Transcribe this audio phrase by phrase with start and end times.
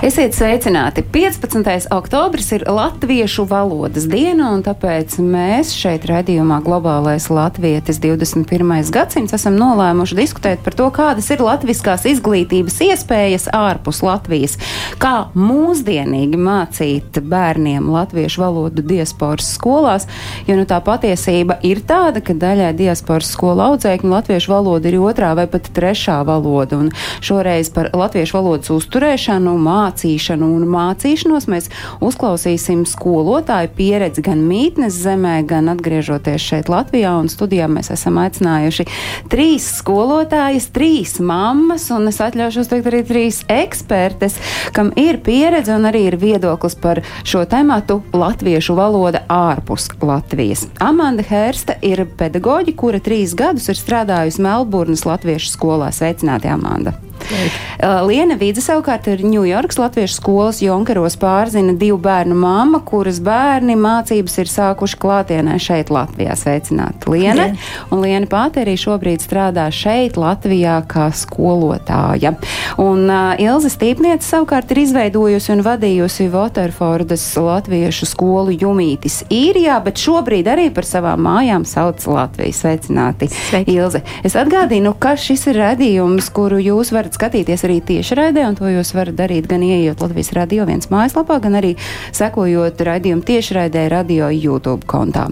[0.00, 1.02] Esiet sveicināti!
[1.12, 1.90] 15.
[1.92, 8.88] oktobris ir Latviešu valodas diena, un tāpēc mēs šeit redzījumā Globālais Latvietis 21.
[8.96, 14.56] gadsimts esam nolēmuši diskutēt par to, kādas ir latviskās izglītības iespējas ārpus Latvijas,
[14.96, 20.08] kā mūsdienīgi mācīt bērniem latviešu valodu diasporas skolās,
[20.48, 25.34] jo nu tā patiesība ir tāda, ka daļai diasporas skolu audzēkņu latviešu valoda ir otrā
[25.36, 29.58] vai pat trešā valoda, un šoreiz par latviešu valodas uzturēšanu,
[29.90, 31.68] mācīšanu un mācīšanos mēs
[32.04, 37.16] uzklausīsim skolotāju pieredzi gan mītnes zemē, gan atgriežoties šeit Latvijā.
[37.20, 38.86] Un studijā mēs esam aicinājuši
[39.30, 44.38] trīs skolotājas, trīs mammas, un es atļaušos teikt arī trīs ekspertes,
[44.76, 50.66] kam ir pieredze un arī ir viedoklis par šo tematu latviešu valoda ārpus Latvijas.
[50.80, 55.92] Amanda Hērsta ir pedagoģi, kura trīs gadus ir strādājusi Melburnas latviešu skolā.
[55.94, 57.09] Sveicināti, Amanda!
[57.30, 63.76] Uh, Liena Vīdze savukārt ir Ņujorkas Latviešu skolas Jonkaros pārzina divu bērnu mamma, kuras bērni
[63.80, 66.34] mācības ir sākuši klātienē šeit Latvijā.
[66.38, 67.50] Sveicināti Liena!
[67.90, 72.34] Un Liena pati arī šobrīd strādā šeit Latvijā kā skolotāja.
[72.80, 80.00] Un uh, Ilze Stīpniece savukārt ir izveidojusi un vadījusi Waterfordas Latviešu skolu Jumītis īrijā, bet
[80.02, 82.56] šobrīd arī par savām mājām sauc Latviju.
[82.60, 83.30] Sveicināti!
[83.30, 83.76] Sveiki.
[83.78, 88.68] Ilze, es atgādinu, ka šis ir redzījums, kuru jūs varat skatīties arī tiešraidē, un to
[88.70, 91.74] jūs varat darīt gan ieejot Latvijas radio viens mājaslapā, gan arī
[92.16, 95.28] sekojot raidījumu tiešraidē radio YouTube kontā.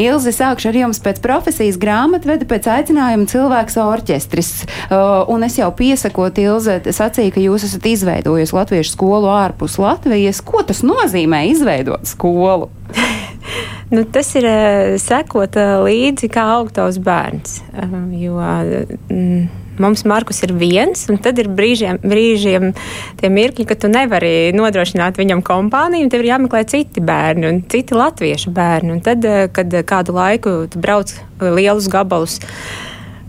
[0.00, 4.52] Ilze, sākšu ar jums pēc profesijas grāmatveda, pēc aicinājuma cilvēks orķestris,
[4.88, 10.42] uh, un es jau piesakot Ilze, sacīju, ka jūs esat izveidojusi latviešu skolu ārpus Latvijas.
[10.44, 12.70] Ko tas nozīmē izveidot skolu?
[13.90, 17.56] Nu, tas ir eh, sekot eh, līdzi, kā aug tavs bērns.
[18.14, 19.48] Jo mm,
[19.82, 22.70] mums Markus ir viens, un tad ir brīžiem, brīžiem
[23.20, 27.96] tie mirkļi, ka tu nevari nodrošināt viņam kompāniju, tev ir jāmeklē citi bērni un citi
[27.96, 28.94] latviešu bērni.
[28.98, 32.40] Un tad, eh, kad kādu laiku tu brauc lielus gabalus.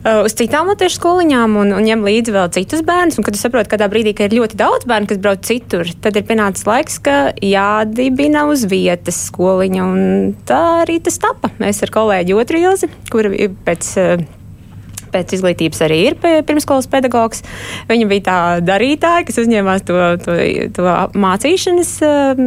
[0.01, 3.19] Uz citām latviešu skoliņām un, un ņem līdzi vēl citus bērnus.
[3.19, 6.17] Un, kad tu saproti, kādā brīdī, ka ir ļoti daudz bērnu, kas brauc citur, tad
[6.17, 9.85] ir pienācis laiks, ka jādibina uz vietas skoliņa.
[9.85, 11.53] Un tā arī tas tapa.
[11.61, 13.95] Mēs ar kolēģi Otru Ilzi, kura ir pēc.
[14.01, 14.40] uh,
[15.11, 16.17] Pēc izglītības arī ir
[16.47, 17.43] pirmskolas pedagogs.
[17.89, 20.35] Viņa bija tā darītāja, kas uzņēmās to, to,
[20.75, 22.43] to mācīšanas um,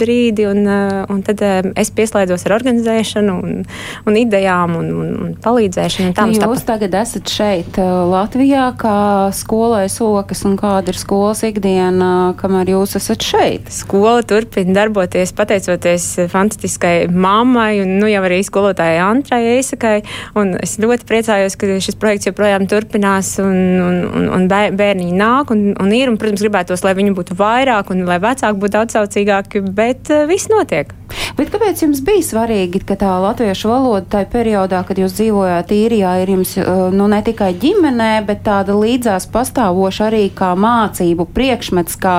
[0.00, 3.60] brīdi, un, uh, un tad um, es pieslēdzos ar organizēšanu, un,
[4.08, 6.14] un idejām un, un, un palīdzēšanu.
[6.14, 6.60] Un Jūs tapa.
[6.74, 8.96] tagad esat šeit, uh, Latvijā, kā
[9.36, 12.10] skolai sokas, un kāda ir skolas ikdiena,
[12.40, 13.70] kamēr jūs esat šeit?
[13.74, 19.98] Skola turpina darboties pateicoties fantastiskai mammai un nu, jau arī skolotājai Antrai Eisakai.
[20.38, 25.16] Un Es ļoti priecājos, ka šis projekts joprojām turpinās un, un, un, un bē- bērniņi
[25.16, 26.10] nāk un, un ir.
[26.10, 30.50] Un, protams, gribētos, lai viņu būtu vairāk un lai vecāki būtu atsaucīgāki, bet uh, viss
[30.52, 30.94] notiek.
[31.38, 36.14] Bet kāpēc jums bija svarīgi, ka tā latviešu valoda tajā periodā, kad jūs dzīvojāt īrijā,
[36.22, 41.98] ir jums uh, nu, ne tikai ģimenē, bet tāda līdzās pastāvoša arī kā mācību priekšmets,
[42.00, 42.16] kā,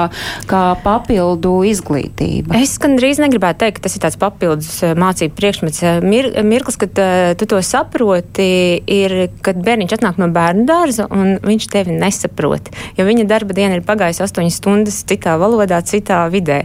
[0.50, 2.58] kā papildu izglītība?
[2.62, 5.84] Es gandrīz negribētu teikt, ka tas ir tāds papildus eh, mācību priekšmets.
[5.84, 6.98] Eh, Mir, mirklis, kad
[7.38, 9.16] tu to saproti, ir,
[9.46, 12.72] kad bērniņš atnāk no bērnu dārza un viņš tevi nesaprot.
[12.98, 16.64] Jo viņa darba diena ir pagājusi astoņas stundas citā valodā, citā vidē.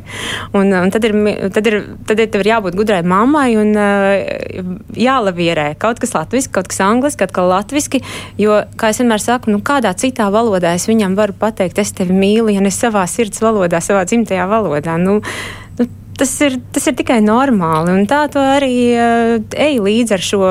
[0.57, 1.17] Un, un tad, ir,
[1.55, 6.53] tad, ir, tad ir tev ir jābūt gudrai mammai un uh, jālavierē kaut kas latviski,
[6.57, 8.03] kaut kas angliski, atkal latviski.
[8.41, 12.17] Jo, kā es vienmēr saku, nu, kādā citā valodā es viņam varu pateikt, es tevi
[12.17, 14.99] mīlu, ja ne savā sirds valodā, savā dzimtajā valodā.
[15.03, 15.19] Nu,
[15.79, 15.89] nu,
[16.19, 17.97] tas, ir, tas ir tikai normāli.
[17.97, 19.37] Un tā tu arī uh,
[19.69, 20.45] ej līdzi ar šo.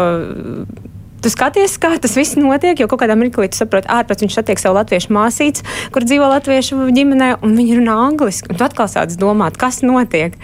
[1.25, 4.59] Tu skaties, kā tas viss notiek, jo kaut kādā mirklī tu saproti, ārpus viņš satiek
[4.61, 8.51] savu latviešu māsīcu, kur dzīvo latviešu ģimenē, un viņi runā angliski.
[8.53, 10.37] Un tu atkal sāc domāt, kas notiek.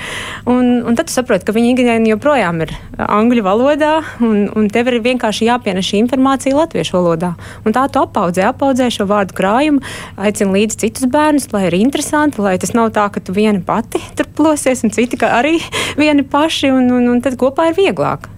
[0.50, 3.92] Un, un tad tu saproti, ka viņi ikdienā joprojām ir angļu valodā,
[4.26, 7.36] un, un tev ir vienkārši jāpienes šī informācija latviešu valodā.
[7.62, 9.86] Un tā tu apaudzē, apaudzē šo vārdu krājumu,
[10.18, 14.02] aicini līdzi citus bērnus, lai ir interesanti, lai tas nav tā, ka tu viena pati
[14.18, 15.60] tur plosies, un citi arī
[16.02, 18.32] vieni paši, un, un, un tad kopā ir vieglāk.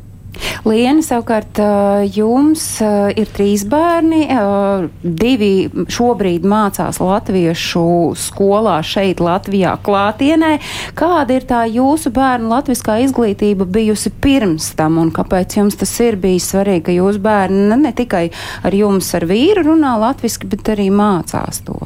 [0.64, 1.60] Liena, savukārt,
[2.16, 4.22] jums ir trīs bērni.
[5.04, 5.52] Divi
[5.92, 7.84] šobrīd mācās latviešu
[8.20, 10.54] skolā šeit, Latvijā, klātienē.
[10.98, 16.18] Kāda ir tā jūsu bērnu latviskā izglītība bijusi pirms tam, un kāpēc jums tas ir
[16.22, 18.26] bijis svarīgi, ka jūsu bērni ne, ne tikai
[18.64, 21.78] ar jums, ar vīru runā latviski, bet arī mācās to?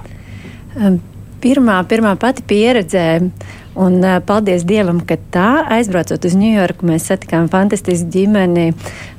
[1.41, 3.07] Pirmā, pirmā pati pieredze.
[3.77, 8.71] Un uh, paldies Dievam, ka tā aizbraucot uz Ņujorku, mēs satikām fantastisku ģimeni,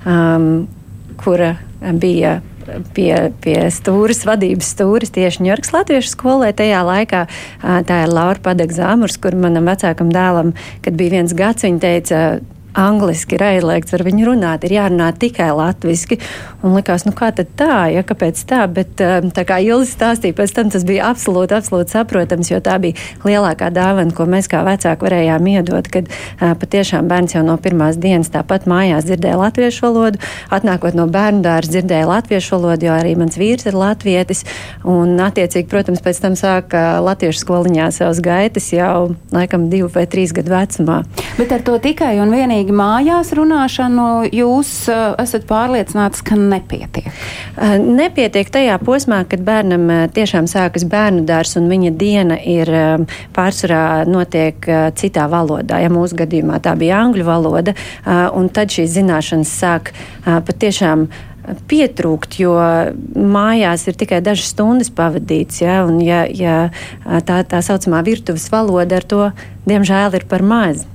[0.02, 0.66] um,
[1.22, 1.54] kura
[2.02, 2.40] bija
[2.94, 3.12] pie,
[3.42, 6.52] pie stūres, vadības stūres tieši Ņujorkas Latviešu skolē.
[6.56, 7.24] Tajā laikā
[7.88, 12.22] tā ir Laura Padagzāmurs, kur manam vecākam dēlam, kad bija viens gads, viņa teica,
[12.76, 16.18] angliski ir aizliegts ar viņu runāt, ir jārunā tikai latviski.
[16.62, 20.36] Un likās, nu kā tad tā, ja kāpēc tā, bet um, tā kā Ilzi stāstīja,
[20.38, 24.64] pēc tam tas bija absolūti, absolūti saprotams, jo tā bija lielākā dāvana, ko mēs kā
[24.66, 29.86] vecāki varējām iedot, kad uh, patiešām bērns jau no pirmās dienas tāpat mājās dzirdēja latviešu
[29.86, 30.22] valodu,
[30.54, 34.44] atnākot no bērnu dārza dzirdēja latviešu valodu, jo arī mans vīrs ir latvietis,
[34.88, 40.34] un attiecīgi, protams, pēc tam sāka latviešu skoliņā savas gaitas jau laikam divu vai trīs
[40.34, 41.00] gadu vecumā.
[41.38, 47.06] Bet ar to tikai un vienīgi pilnīgi mājās runāšanu jūs uh, esat pārliecināts, ka nepietiek?
[47.54, 52.68] Uh, nepietiek tajā posmā, kad bērnam uh, tiešām sākas bērnu dārs un viņa diena ir
[53.34, 54.58] pārsvarā notiek
[54.98, 55.78] citā valodā.
[55.78, 57.74] Ja mūsu gadījumā tā bija angļu valoda,
[58.34, 59.92] un tad šīs zināšanas sāk
[60.24, 61.06] patiešām
[61.70, 62.56] pietrūkt, jo
[63.14, 65.62] mājās ir tikai dažas stundas pavadīts.
[65.62, 66.68] Ja, un, ja, ja
[67.24, 69.32] tā, tā saucamā virtuves valoda ar to,
[69.68, 70.86] diemžēl, ir par maz.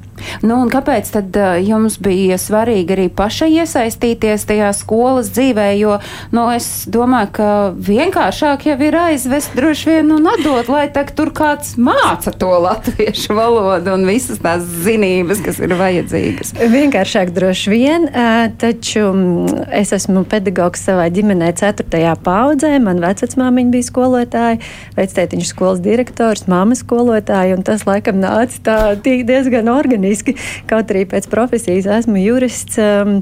[0.44, 5.68] Nu, kāpēc tad uh, jums bija svarīgi arī pašai iesaistīties tajā skolas dzīvē?
[5.80, 5.98] Jo
[6.36, 11.76] nu, es domāju, ka vienkāršāk jau ir aizvest droši vien un atdot, lai tur kāds
[11.78, 16.54] māca to latviešu valodu un visas tās zinības, kas ir vajadzīgas.
[16.74, 18.08] Vienkāršāk droši vien,
[18.62, 19.06] taču
[19.74, 22.16] es esmu pedagogs savā ģimenē, 4.
[22.24, 22.76] paudzē.
[22.84, 24.62] Man vecmāmiņa bija skolotāja,
[24.98, 30.36] vectētiņš skolas direktors, māma skolotāja, un tas laikam nāca tā diezgan organizēti organiski.
[30.68, 33.22] Kaut arī pēc profesijas esmu jurists, um,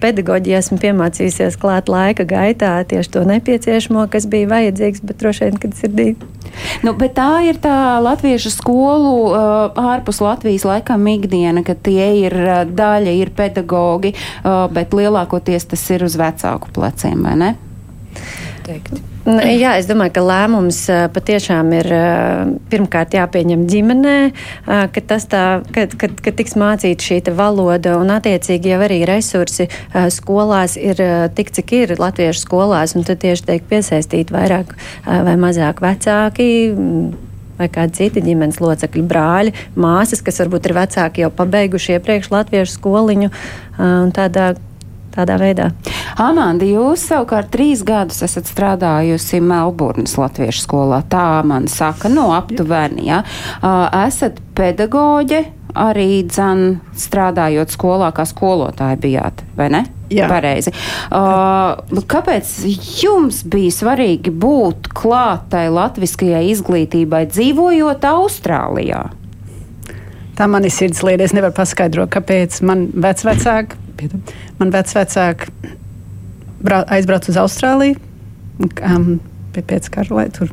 [0.00, 5.58] pedagoģija esmu piemācījusies klāt laika gaitā tieši to nepieciešamo, kas bija vajadzīgs, bet droši vien,
[5.58, 6.14] kad sirdī.
[6.82, 12.34] Nu, bet tā ir tā latviešu skolu uh, ārpus Latvijas laikam ikdiena, ka tie ir
[12.34, 17.54] uh, daļa, ir pedagogi, uh, bet lielākoties tas ir uz vecāku pleciem, vai ne?
[18.66, 19.09] Teikti.
[19.28, 20.78] Jā, es domāju, ka lēmums
[21.12, 21.88] patiešām ir
[22.72, 24.14] pirmkārt jāpieņem ģimenē,
[24.64, 25.44] ka, tā,
[25.76, 29.68] ka, ka, ka tiks mācīta šī valoda un attiecīgi jau arī resursi
[30.16, 31.02] skolās ir
[31.36, 34.72] tik, cik ir latviešu skolās, un tad tieši tiek piesaistīti vairāk
[35.04, 36.48] vai mazāk vecāki
[37.60, 42.78] vai kādi citi ģimenes locekļi, brāļi, māsas, kas varbūt ir vecāki jau pabeiguši iepriekš latviešu
[42.78, 43.28] skoliņu.
[44.16, 44.54] Tādā
[45.14, 45.70] tādā veidā.
[46.20, 51.02] Amanda, jūs savukārt trīs gadus esat strādājusi Melburnas latviešu skolā.
[51.10, 53.22] Tā man saka, no aptuveni, ja.
[54.06, 55.44] Esat pedagoģe,
[55.78, 59.84] arī dzan strādājot skolā, kā skolotāja bijāt, vai ne?
[60.10, 60.26] Jā.
[60.26, 60.72] Pareizi.
[61.14, 62.48] Uh, kāpēc
[62.98, 69.04] jums bija svarīgi būt klātai latviskajai izglītībai, dzīvojot Austrālijā?
[70.34, 71.28] Tā man ir sirds lieta.
[71.28, 75.52] Es nevaru paskaidrot, kāpēc man vecvecāki piedod, man vecāki
[76.90, 78.00] aizbrauca uz Austrāliju
[78.84, 79.14] um,
[79.54, 80.50] pēc kara, lai tur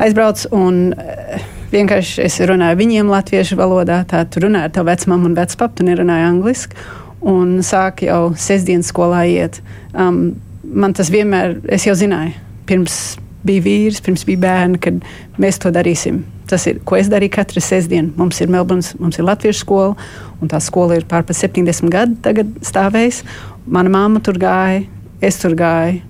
[0.00, 0.46] aizbrauc.
[0.56, 5.38] Un, uh, vienkārši es runāju viņiem latviešu valodā, tā tur runāja ar tavu vecmāmu un
[5.38, 6.84] vecpapu, tu nerunāji angliski.
[7.30, 9.60] Un sāk jau sestdienas skolā iet.
[9.92, 12.32] Um, man tas vienmēr, es jau zināju,
[12.68, 13.00] pirms
[13.46, 15.00] bija vīrs, pirms bija bērni, kad
[15.40, 16.22] mēs to darīsim.
[16.50, 18.10] Tas ir, ko es darīju katru sestdienu.
[18.18, 20.08] Mums ir Melburnas, mums ir Latviešu skola,
[20.42, 23.22] un tā skola ir pār 70 gadu tagad stāvējis.
[23.70, 24.82] Mana mamma tur gāja,
[25.22, 26.02] es tur gāju.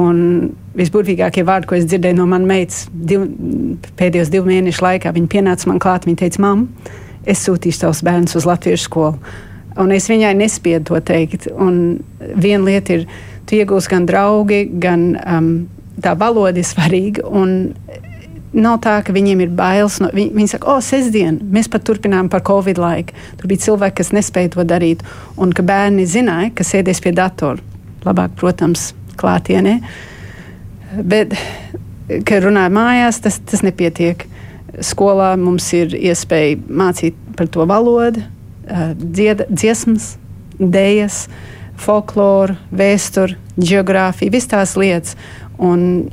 [0.00, 3.26] Un visburvīgākie vārdi, ko es dzirdēju no manas meitas div,
[3.98, 6.08] pēdējos divu mēnešu laikā, viņa pienāca man klāt.
[6.08, 6.92] Viņa teica, Māma,
[7.28, 9.34] es sūtīšu tavus bērnus uz Latviešu skolu.
[9.82, 11.48] Un es viņai nespēju to teikt.
[11.52, 13.06] Un viena lieta ir,
[13.48, 15.52] tu iegūsi gan draugi, gan um,
[16.02, 17.24] tā valoda ir svarīga.
[18.52, 19.96] Nav tā, ka viņiem ir bailes.
[20.02, 23.16] No, viņi, viņi saka, o, oh, sestdien, mēs pat turpinām par Covid laiku.
[23.40, 25.04] Tur bija cilvēki, kas nespēja to darīt.
[25.40, 27.62] Un ka bērni zināja, ka sēdēs pie datora.
[28.04, 29.78] Labāk, protams, klātienē.
[31.00, 31.32] Bet,
[32.28, 34.26] kad runāja mājās, tas, tas nepietiek.
[34.84, 38.20] Skolā mums ir iespēja mācīt par to valodu,
[39.00, 40.14] dzied, dziesmas,
[40.60, 41.24] dēļas,
[41.82, 45.16] folkloru, vēsturi, geogrāfiju, visas tās lietas.
[45.62, 46.10] Un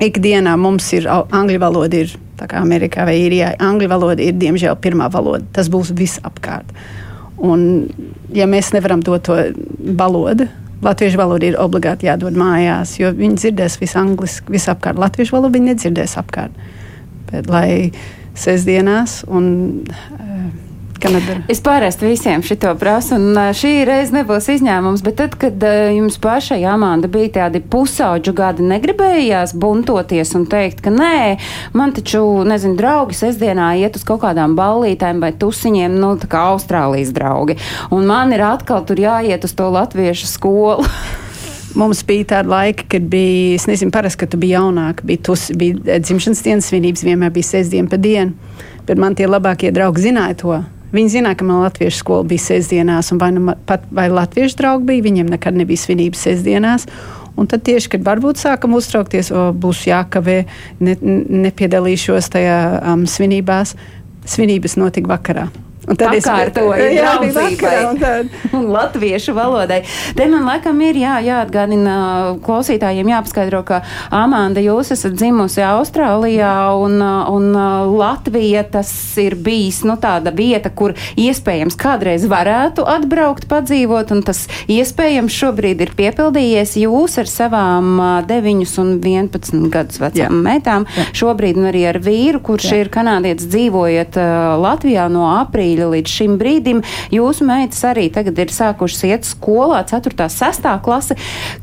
[0.00, 3.54] ikdienā mums ir angļu valoda, ir tā kā Amerikā vai Īrijā.
[3.62, 5.44] Angļu valoda ir diemžēl pirmā valoda.
[5.56, 6.72] Tas būs visapkārt.
[7.40, 7.88] Un,
[8.36, 9.36] ja mēs nevaram dot to
[9.96, 10.48] valodu,
[10.84, 15.00] latviešu valoda ir obligāti jādod mājās, jo viņi dzirdēs visu angliski, visapkārt.
[15.00, 16.56] Latviešu valodu viņi nedzirdēs apkārt.
[17.30, 17.92] Bet, lai
[18.36, 19.46] sestdienās un
[21.00, 21.40] uh, Kanada.
[21.48, 25.64] Es parasti visiem šito prasu, un šī reize nebūs izņēmums, bet tad, kad
[25.94, 31.38] jums pašai, Amanda, bija tādi pusauģu gadi, negribējās buntoties un teikt, ka nē,
[31.76, 36.44] man taču, nezinu, draugi sestdienā iet uz kaut kādām ballītēm vai tusiņiem, nu, tā kā
[36.52, 37.58] Austrālijas draugi,
[37.94, 40.86] un man ir atkal tur jāiet uz to latviešu skolu.
[41.78, 45.46] Mums bija tāda laika, kad bija, es nezinu, parasti, kad tu biji jaunāka, bija, tus,
[45.54, 48.34] bija dzimšanas dienas svinības, vienmēr bija sestdiena pa dienu.
[48.88, 50.56] Bet man tie labākie draugi zināja to.
[50.94, 54.88] Viņi zināja, ka man latviešu skola bija sestdienās, un vai, nu, pat, vai latviešu draugi
[54.90, 56.88] bija, viņiem nekad nebija svinības sestdienās.
[57.38, 60.42] Un tad tieši, kad varbūt sākam uztraukties, o, būs jākavē,
[60.82, 60.98] ne,
[61.46, 63.76] nepiedalīšos tajā um, svinībās,
[64.28, 65.48] svinības notika vakarā.
[65.88, 67.44] Un Pakārtoja Jā, bija draudzībai.
[67.56, 69.80] vakarā, un tad un latviešu valodai.
[70.16, 71.94] Te man laikam ir jā, jāatgādina
[72.44, 73.80] klausītājiem, jāpaskaidro, ka
[74.14, 77.48] Amanda, jūs esat dzimusi Austrālijā un, un
[77.96, 84.44] Latvija tas ir bijis nu, tāda vieta, kur iespējams kādreiz varētu atbraukt, padzīvot, un tas
[84.70, 86.76] iespējams šobrīd ir piepildījies.
[86.84, 90.44] Jūs ar savām ā, 9 un 11 gadus vecām Jā.
[90.44, 92.84] meitām, šobrīd nu arī ar vīru, kurš Jā.
[92.84, 96.82] ir kanādietis dzīvojot uh, Latvijā no aprīļa līdz šim brīdim.
[97.14, 100.16] Jūsu meitas arī tagad ir sākušas iet skolā, 4.
[100.16, 100.68] un 6.
[100.82, 101.16] klase.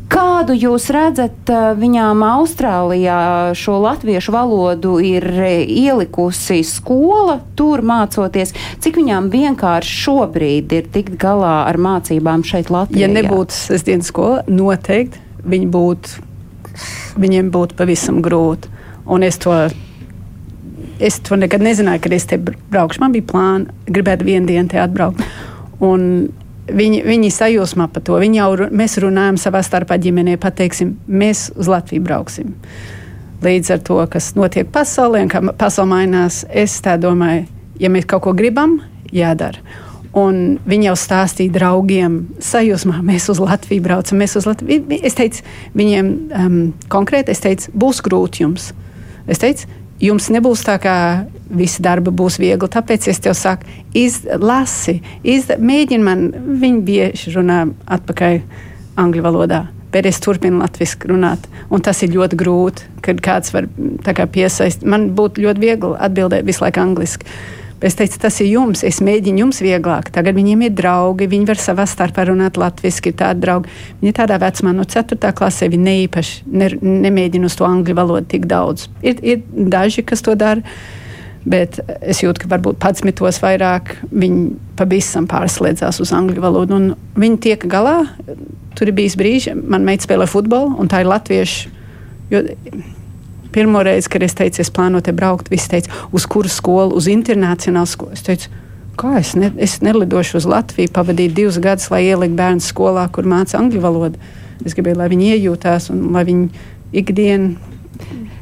[0.07, 5.27] Kādu jūs redzat viņām Austrālijā šo latviešu valodu ir
[5.67, 8.55] ielikusi skola, tur mācoties?
[8.79, 13.03] Cik viņām vienkārši šobrīd ir tikt galā ar mācībām šeit Latvijā?
[13.03, 16.23] Ja nebūtu sestdienas skola, noteikti viņi būtu,
[17.19, 18.71] viņiem būtu pavisam grūti.
[19.07, 19.53] Un es to,
[20.99, 22.99] es to nekad nezināju, kad es te braukšu.
[23.03, 25.21] Man bija plāni, gribētu vienu dienu te atbraukt.
[25.83, 26.29] Un
[26.67, 28.17] viņi, viņi sajūsmā par to.
[28.21, 32.55] Viņi jau, mēs runājam savā starpā ģimenē, pateiksim, mēs uz Latviju brauksim.
[33.43, 37.45] Līdz ar to, kas notiek pasaulē un kā pasaule mainās, es tā domāju,
[37.79, 38.79] ja mēs kaut ko gribam,
[39.13, 39.61] jādara.
[40.17, 44.17] Un viņi jau stāstīja draugiem, sajūsmā, mēs uz Latviju braucam.
[44.17, 44.67] Mēs uz Latviju.
[44.67, 45.43] Vi- vi- Es teicu,
[45.75, 48.71] viņiem um, konkrēti, es teicu, būs grūti jums.
[49.27, 49.67] Es teicu,
[50.03, 50.97] jums nebūs tā, kā
[51.49, 52.69] visi darba būs viegli.
[52.71, 56.27] Tāpēc es tev saku, izlasi, iz, mēģini man,
[56.61, 57.63] viņi bieži runā
[57.97, 58.39] atpakaļ
[59.01, 59.65] angļu valodā.
[59.91, 63.69] Bet es turpinu latviešu runāt, un tas ir ļoti grūti, kad kāds var
[64.03, 64.83] kā piesaistīt.
[64.85, 67.25] Man būtu ļoti viegli atbildēt visu laiku angliski.
[67.25, 70.09] Bet es teicu, tas ir jums, es mēģinu jums vieglāk.
[70.13, 73.73] Tagad viņiem ir draugi, viņi var savā starpā runāt latviešu, ir tādi draugi.
[74.01, 75.31] Viņi tādā vecumā, no 4.
[75.37, 76.71] klasē, viņi neīpaši ne,
[77.07, 78.87] nemēģina uz to angļu valodu tik daudz.
[79.05, 80.65] Ir, ir daži, kas to dara.
[81.47, 86.81] Bet es jūtu, ka varbūt pats mitos vairāk viņi pavisam pārslēdzās uz angļu valodu.
[87.15, 88.01] Viņi tiek galā.
[88.77, 91.71] Tur ir bijis brīži, man meita spēlē futbolu, un tā ir latviešu.
[92.33, 92.43] Jo
[93.57, 97.09] pirmo reizi, kad es teicu, es plānoju te braukt, visi teica, uz kuru skolu, uz
[97.09, 98.13] internacionālu skolu.
[98.13, 98.51] Es teicu,
[98.99, 103.29] kā es, ne, es nelidošu uz Latviju, pavadīju divus gadus, lai ieliktu bērnu skolā, kur
[103.29, 104.21] māca angļu valodu.
[104.65, 106.47] Es gribēju, lai viņi iejūtās un lai viņi
[107.01, 107.55] ikdienu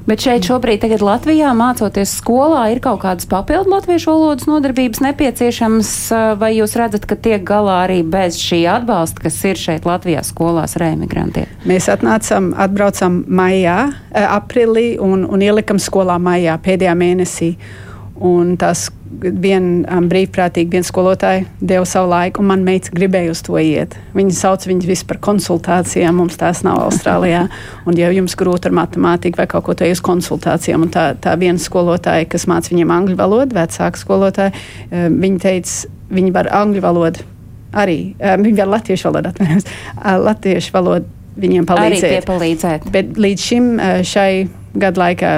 [0.06, 5.90] Bet šeit šobrīd, tagad Latvijā, mācoties skolā, ir kaut kādas papildu latviešu valodas nodarbības nepieciešamas,
[6.38, 10.78] vai jūs redzat, ka tiek galā arī bez šī atbalsta, kas ir šeit Latvijā skolās
[10.78, 11.50] ar emigrantiem?
[11.66, 13.80] Mēs atnācām, atbraucām maijā,
[14.12, 17.56] eh, aprīlī un, un ielikām skolā maijā pēdējā mēnesī.
[18.22, 18.92] Un tas
[19.22, 23.98] viena um, brīvprātīga viena skolotāja deva savu laiku, un man meita gribēja uz to iet.
[24.18, 27.46] Viņa sauc viņus vispār par konsultācijām, mums tās nav Austrālijā.
[27.88, 31.36] Un, ja jums grūti ar matemātiku vai kaut ko tādu, uz konsultācijām, un tā, tā
[31.38, 34.56] viena skolotāja, kas māca viņiem angļu valodu, vecāka skolotāja,
[34.90, 37.28] um, viņa teica, viņi var angļu valodu
[37.78, 39.70] arī, um, viņi var latviešu valodu, atvainojos,
[40.00, 42.14] uh, latviešu valodu viņiem Arī palīdzēt.
[42.14, 42.88] tie palīdzēt.
[42.94, 44.30] Bet līdz šim eh, šai
[44.76, 45.34] gadu laikā,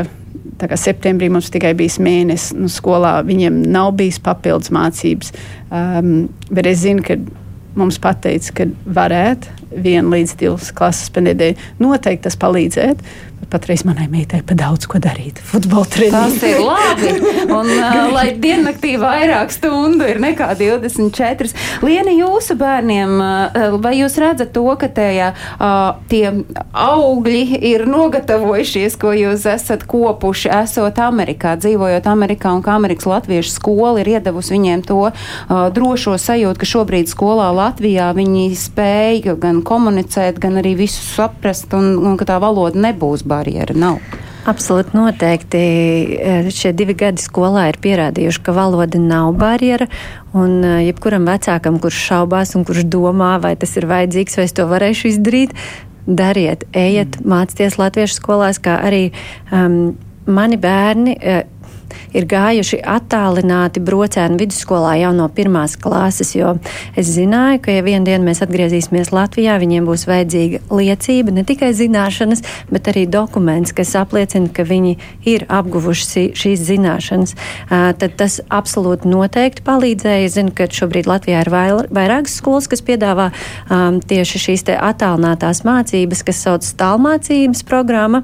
[0.62, 5.34] tā kā septembrī mums tikai bija mēnesis nu, skolā, viņiem nav bijis papildus mācības.
[5.68, 7.20] Um, bet es zinu, ka
[7.78, 11.72] mums pateica, ka varētu vienu līdz divas klases pa nedēļu.
[11.84, 13.16] Noteikti tas palīdzētu.
[13.48, 15.38] Patreiz manai meitai pa daudz ko darīt.
[15.40, 16.42] Futbola Tas treniņš.
[16.44, 17.12] ir labi.
[17.48, 21.54] Un, uh, lai diennaktī vairāk stundu ir nekā 24.
[21.86, 26.34] Lieni, jūsu bērniem, uh, vai jūs redzat to, ka tajā, uh, tie
[26.76, 33.56] augļi ir nogatavojušies, ko jūs esat kopuši, esot Amerikā, dzīvojot Amerikā, un kā Amerikas Latviešu
[33.56, 35.14] skola ir iedavusi viņiem to uh,
[35.72, 41.96] drošo sajūtu, ka šobrīd skolā Latvijā viņi spēja gan komunicēt, gan arī visu saprast, un,
[42.04, 43.78] un ka tā valoda nebūs barjera.
[43.78, 44.02] Nav.
[44.48, 45.60] Absolūti noteikti.
[45.60, 49.90] Eh, Šie divi gadi skolā ir pierādījuši, ka valoda nav barjera.
[50.32, 54.56] Un eh, jebkuram vecākam, kurš šaubās un kurš domā, vai tas ir vajadzīgs, vai es
[54.56, 55.56] to varēšu izdarīt,
[56.08, 59.10] dariet, ejiet, mācieties latviešu skolās, kā arī
[59.52, 61.18] um, mani bērni.
[61.20, 61.44] Uh,
[62.16, 66.56] ir gājuši attālināti brocēnu vidusskolā jau no pirmās klases, jo
[66.98, 71.72] es zināju, ka ja vienu dienu mēs atgriezīsimies Latvijā, viņiem būs vajadzīga liecība, ne tikai
[71.78, 77.36] zināšanas, bet arī dokuments, kas apliecina, ka viņi ir apguvuši šīs zināšanas.
[77.70, 80.28] Tad tas absolūti noteikti palīdzēja.
[80.28, 83.30] Es zinu, ka šobrīd Latvijā ir vairākas skolas, kas piedāvā
[84.10, 88.24] tieši šīs attālinātās mācības, kas sauc tālmācības programma.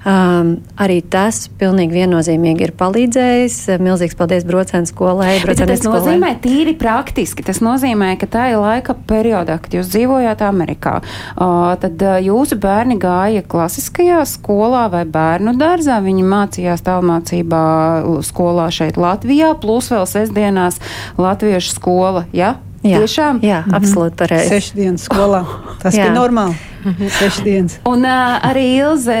[0.00, 3.56] Um, arī tas pilnīgi viennozīmīgi ir palīdzējis.
[3.84, 5.34] Milzīgs paldies Brocēnas skolai.
[5.42, 5.98] Brocēnas tas skolai.
[5.98, 7.44] nozīmē tīri praktiski.
[7.44, 10.94] Tas nozīmē, ka tā ir laika periodā, kad jūs dzīvojāt Amerikā.
[11.34, 16.00] Uh, tad uh, jūsu bērni gāja klasiskajā skolā vai bērnu dārzā.
[16.00, 17.62] Viņi mācījās tālmācībā
[18.24, 20.80] skolā šeit Latvijā, plus vēl sestdienās
[21.20, 22.24] latviešu skola.
[22.32, 22.56] Ja?
[22.80, 23.44] Jā, Tiešām?
[23.44, 24.54] Jā, absolūti pareizi.
[24.56, 25.44] Sešu dienas skolā.
[25.82, 26.08] Tas jā.
[26.08, 26.69] bija normāli.
[27.18, 27.78] Sešas dienas.
[27.84, 29.16] Un uh, arī Ilze,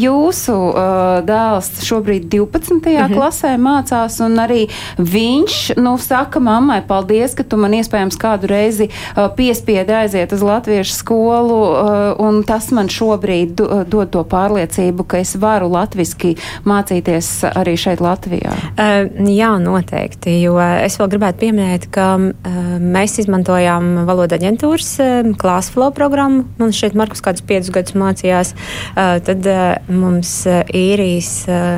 [0.00, 2.72] jūsu uh, dēls šobrīd 12.
[2.72, 3.14] Mm -hmm.
[3.14, 8.88] klasē mācās, un arī viņš, nu, saka mammai, paldies, ka tu man iespējams kādu reizi
[8.88, 15.04] uh, piespiedi aiziet uz latviešu skolu, uh, un tas man šobrīd do, dod to pārliecību,
[15.04, 18.52] ka es varu latviski mācīties arī šeit Latvijā.
[18.52, 22.32] Uh, jā, noteikti, jo es vēl gribētu pieminēt, ka uh,
[22.78, 26.44] mēs izmantojām valoda aģentūras uh, Classflow programmu.
[26.58, 28.54] Man šeit Markus kādus piecus gadus mācījās,
[28.94, 29.48] tad
[29.90, 31.32] mums īrijas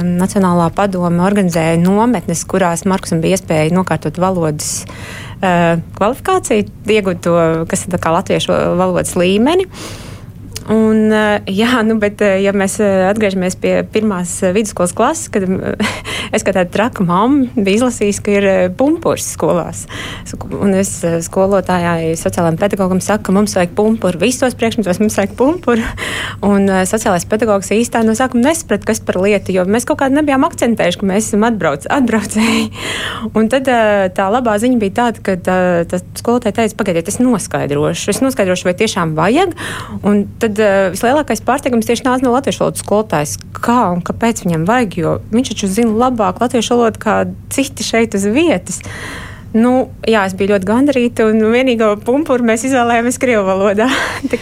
[0.04, 4.84] Nacionālā padome organizēja nometnes, kurās Markusam bija iespēja nokārtot valodas
[5.40, 7.36] kvalifikāciju, iegūt to,
[7.70, 9.68] kas ir latviešu valodas līmeni.
[10.72, 11.12] Un,
[11.50, 15.44] jā, nu, bet, ja mēs atgriežamies pie pirmās vidusskolas klases, kad
[16.36, 18.46] es kā tāda traka mamma biju izlasījis, ka ir
[18.78, 19.84] pumpurs skolās.
[20.56, 25.84] Un es skolotājai, sociālajiem pedagogam saku, ka mums vajag pumpuru visos priekšmetos, mums vajag pumpuru.
[26.54, 30.46] Un sociālais pedagogs īstā no sākuma nesaprata, kas par lietu, jo mēs kaut kādā nebijām
[30.48, 32.66] akcentējuši, ka mēs esam atbrauc, atbraucēji.
[33.36, 33.68] Un tad
[34.16, 38.76] tā labā ziņa bija tāda, ka tā skolotāja teica, pagaidiet, es noskaidrošu, es noskaidrošu, vai
[38.80, 39.54] tiešām vajag.
[40.06, 43.36] Un tad tad uh, vislielākais pārsteigums tieši nāca no latviešu valodas skolotājas.
[43.58, 44.98] Kā un kāpēc viņam vajag?
[45.00, 47.16] Jo viņš taču zina labāk latviešu valodu kā
[47.54, 48.80] citi šeit uz vietas.
[49.54, 53.86] Nu, jā, es biju ļoti gandarīta, un vienīgo pumpuru mēs izvēlējāmies Krievu valodā.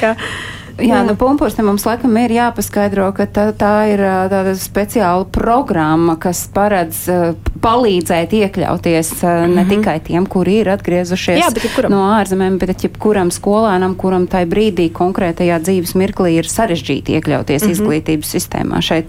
[0.79, 1.03] Jā, jā.
[1.07, 7.05] nu, pumpurs mums laikam ir jāpaskaidro, ka tā, tā ir tāda speciāla programma, kas paredz
[7.63, 9.55] palīdzēt iekļauties mm -hmm.
[9.55, 9.71] ne mhm.
[9.71, 15.61] tikai tiem, kuri ir atgriezušies jā, no ārzemēm, bet jebkuram skolēnam, kuram tai brīdī konkrētajā
[15.63, 17.73] dzīves mirklī ir sarežģīti iekļauties mm -hmm.
[17.73, 19.07] izglītības sistēmā šeit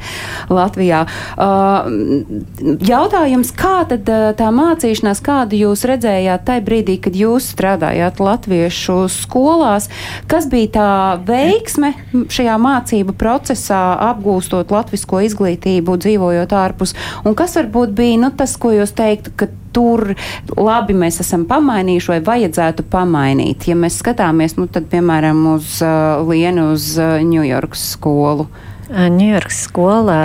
[0.49, 1.05] Latvijā.
[1.37, 9.07] Uh, jautājums, kā tad tā mācīšanās, kādu jūs redzējāt tajā brīdī, kad jūs strādājāt latviešu
[9.09, 9.89] skolās,
[10.27, 10.91] kas bija tā
[11.25, 11.93] veids, veiksme
[12.31, 16.95] šajā mācību procesā, apgūstot latvisko izglītību, dzīvojot ārpus?
[17.27, 20.13] Un kas varbūt bija nu, tas, ko jūs teiktu, ka tur
[20.57, 23.67] labi mēs esam pamainījuši vai vajadzētu pamainīt?
[23.69, 28.49] Ja mēs skatāmies, nu, tad, piemēram, uz uh, Lienu, uz Ņujorkas uh, skolu.
[28.93, 30.21] Ņujorkas skolā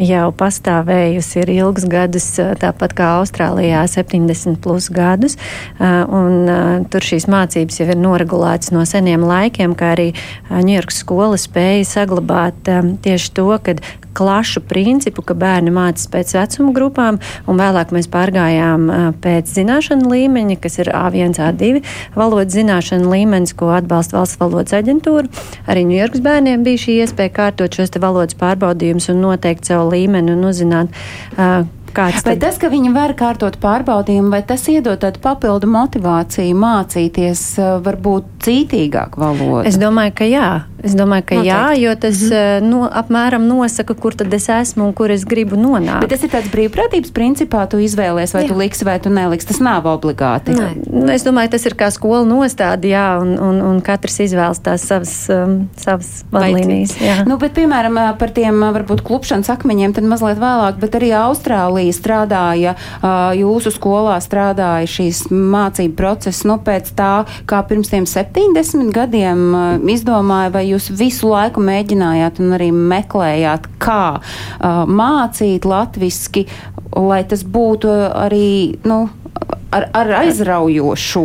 [0.00, 2.26] jau pastāvējusi ir ilgus gadus,
[2.60, 5.36] tāpat kā Austrālijā 70 plus gadus,
[5.80, 10.10] un tur šīs mācības jau ir noregulētas no seniem laikiem, kā arī
[10.50, 12.72] Ņujorkas skola spēja saglabāt
[13.04, 13.76] tieši to, ka
[14.16, 18.88] klašu principu, ka bērni mācās pēc vecuma grupām, un vēlāk mēs pārgājām
[19.22, 21.82] pēc zināšanu līmeņa, kas ir A1, A2
[22.18, 25.30] valodas zināšanu līmenis, ko atbalsta valsts valodas aģentūra.
[25.70, 30.48] Arī Ņujorkas bērniem bija šī iespēja kārtot šos valodas pārbaudījumus un noteikt savu līmeni un
[30.50, 30.94] uzzināt,
[31.94, 32.42] Kāds vai tad?
[32.46, 37.44] tas, ka viņi var kārtot pārbaudījumu, vai tas iedod tādu papildu motivāciju mācīties
[37.84, 39.64] varbūt cītīgāk valodu?
[39.68, 40.50] Es domāju, ka jā.
[40.80, 41.50] Es domāju, ka Noteikti.
[41.50, 42.68] jā, jo tas mm -hmm.
[42.70, 46.00] no, apmēram nosaka, kur tad es esmu un kur es gribu nonākt.
[46.00, 48.48] Bet tas ir tāds brīvprātības principā, tu izvēlies, vai jā.
[48.48, 49.46] tu liksi vai tu neliksi.
[49.46, 50.52] Tas nav obligāti.
[50.52, 50.68] Nē.
[50.92, 54.86] Nu, es domāju, tas ir kā skola nostāda, jā, un, un, un katrs izvēlas tās
[54.86, 57.26] savas, um, savas vadlīnijas.
[57.26, 61.96] Nu, bet, piemēram, par tiem varbūt klupšanas akmeņiem, tad mazliet vēlāk, bet arī Austrālija Itālija
[61.96, 62.74] strādāja,
[63.36, 70.52] jūsu skolā strādāja šīs mācību process, nu pēc tā, kā pirms tiem 70 gadiem izdomāja,
[70.52, 74.20] vai jūs visu laiku mēģinājāt un arī meklējāt, kā
[74.60, 76.46] mācīt latviski,
[76.96, 77.90] lai tas būtu
[78.26, 79.08] arī, nu,
[79.72, 81.24] ar, ar aizraujošu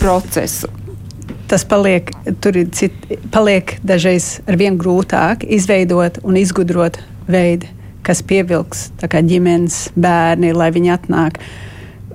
[0.00, 0.70] procesu?
[1.46, 2.08] Tas paliek,
[2.40, 2.96] tur ir cit,
[3.30, 6.96] paliek dažreiz ar vien grūtāk izveidot un izgudrot
[7.28, 7.68] veidu,
[8.06, 11.38] kas pievilks ģimenes bērni, lai viņi atnāk.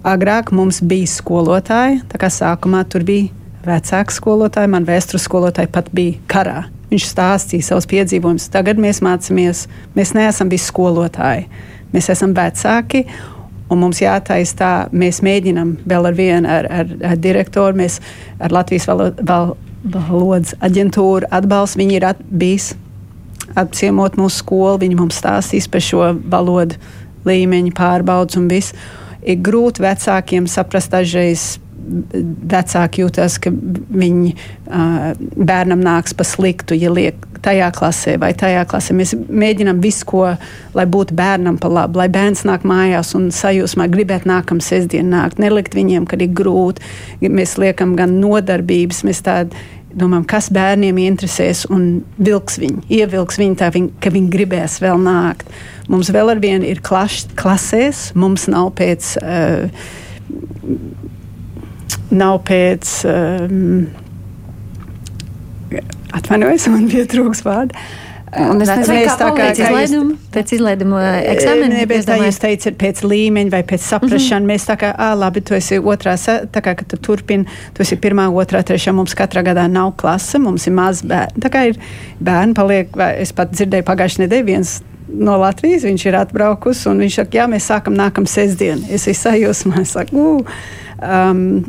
[0.07, 3.31] Agrāk mums bija skolotāji, tā kā sākumā tur bija
[3.67, 6.59] vecāki skolotāji, man vēstures skolotāji pat bija karā.
[6.87, 8.47] Viņš stāstīja savus piedzīvojumus.
[8.53, 11.47] Tagad mēs mācāmies, mēs neesam visi skolotāji.
[11.91, 13.05] mēs esam vecāki.
[13.69, 17.99] Un mums jātaisa tā, mēs mēģinām vēl ar vienu ar, ar, ar direktoru, mēs
[18.39, 21.81] ar Latvijas valo, val, valodas aģentūru atbalstu.
[21.81, 22.75] Viņi ir at, bijis
[23.57, 26.79] apciemot mūsu skolu, viņi mums stāstīs par šo valodu
[27.27, 28.75] līmeņu pārbaudas un viss.
[29.27, 36.91] Ir grūti vecākiem saprast dažreiz vecāki jūtas, ka viņi uh, bērnam nāks pa sliktu, ja
[36.91, 38.95] liek tajā klasē vai tajā klasē.
[38.97, 40.23] Mēs mēģinām visu, ko,
[40.75, 45.41] lai būtu bērnam pa labu, lai bērns nāk mājās un sajūsmā gribētu nākamā sestdiena nākt,
[45.41, 46.83] nelikt viņiem, kad ir grūti.
[47.23, 49.55] Mēs liekam gan nodarbības, mēs tādu
[49.97, 54.99] domājam, kas bērniem interesēs un vilks viņu, ievilks viņu tā, viņ, ka viņi gribēs vēl
[55.01, 55.49] nākt.
[55.91, 59.15] Mums vēl ar vienu ir klaš, klasēs, mums nav pēc.
[59.21, 59.71] Uh,
[62.11, 62.91] nav pēc.
[63.07, 63.87] Um,
[66.15, 67.75] Atvainojos, man bija trūks vārdu.
[68.37, 71.01] Un es nezinu, kā pēc izlaiduma, pēc izlaiduma
[71.33, 71.69] eksāmena.
[71.73, 74.39] Nē, bet tā jūs teicat pēc līmeņa vai pēc saprašana.
[74.39, 74.51] Mm -hmm.
[74.53, 76.15] Mēs tā kā, ā, labi, tu esi otrā,
[76.53, 80.39] tā kā, ka tu turpini, tu esi pirmā, otrā, trešā, mums katrā gadā nav klase,
[80.39, 81.41] mums ir maz bērni.
[81.41, 81.79] Tā kā ir
[82.19, 86.99] bērni paliek, vai es pat dzirdēju pagājušajā nedēļā viens no Latvijas, viņš ir atbraukus, un
[86.99, 88.83] viņš saka, jā, mēs sākam nākam sestdien.
[88.89, 90.45] Es esmu sajūsmā, es saku, ū,
[91.01, 91.63] um,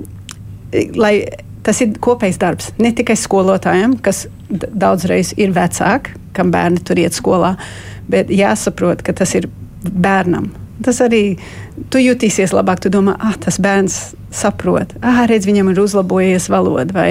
[0.97, 1.25] lai
[1.67, 2.71] tas ir kopējs darbs.
[2.79, 7.57] Ne tikai skolotājiem, kas daudzreiz ir vecāki, kam bērni tur iet skolā,
[8.11, 9.51] bet jāsaprot, ka tas ir
[9.83, 10.51] bērnam.
[10.85, 11.23] Tas arī
[11.91, 12.85] tu jutīsies labāk.
[12.85, 13.99] Tu domā, ah, tas bērns
[14.35, 16.95] saprot, ah, redz, viņam ir uzlabojies valoda.
[16.95, 17.11] Vai,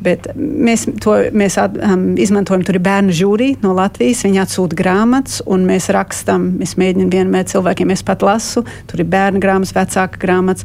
[0.00, 2.62] Bet mēs to mēs at, um, izmantojam.
[2.64, 4.22] Tur ir bērnu žūrija no Latvijas.
[4.24, 6.54] Viņi atsūta grāmatas, un mēs rakstām.
[6.60, 8.64] Mēs mēģinām vienmēr cilvēkiem, es pat lasu.
[8.88, 10.64] Tur ir bērnu grāmatas, vecāka grāmatas.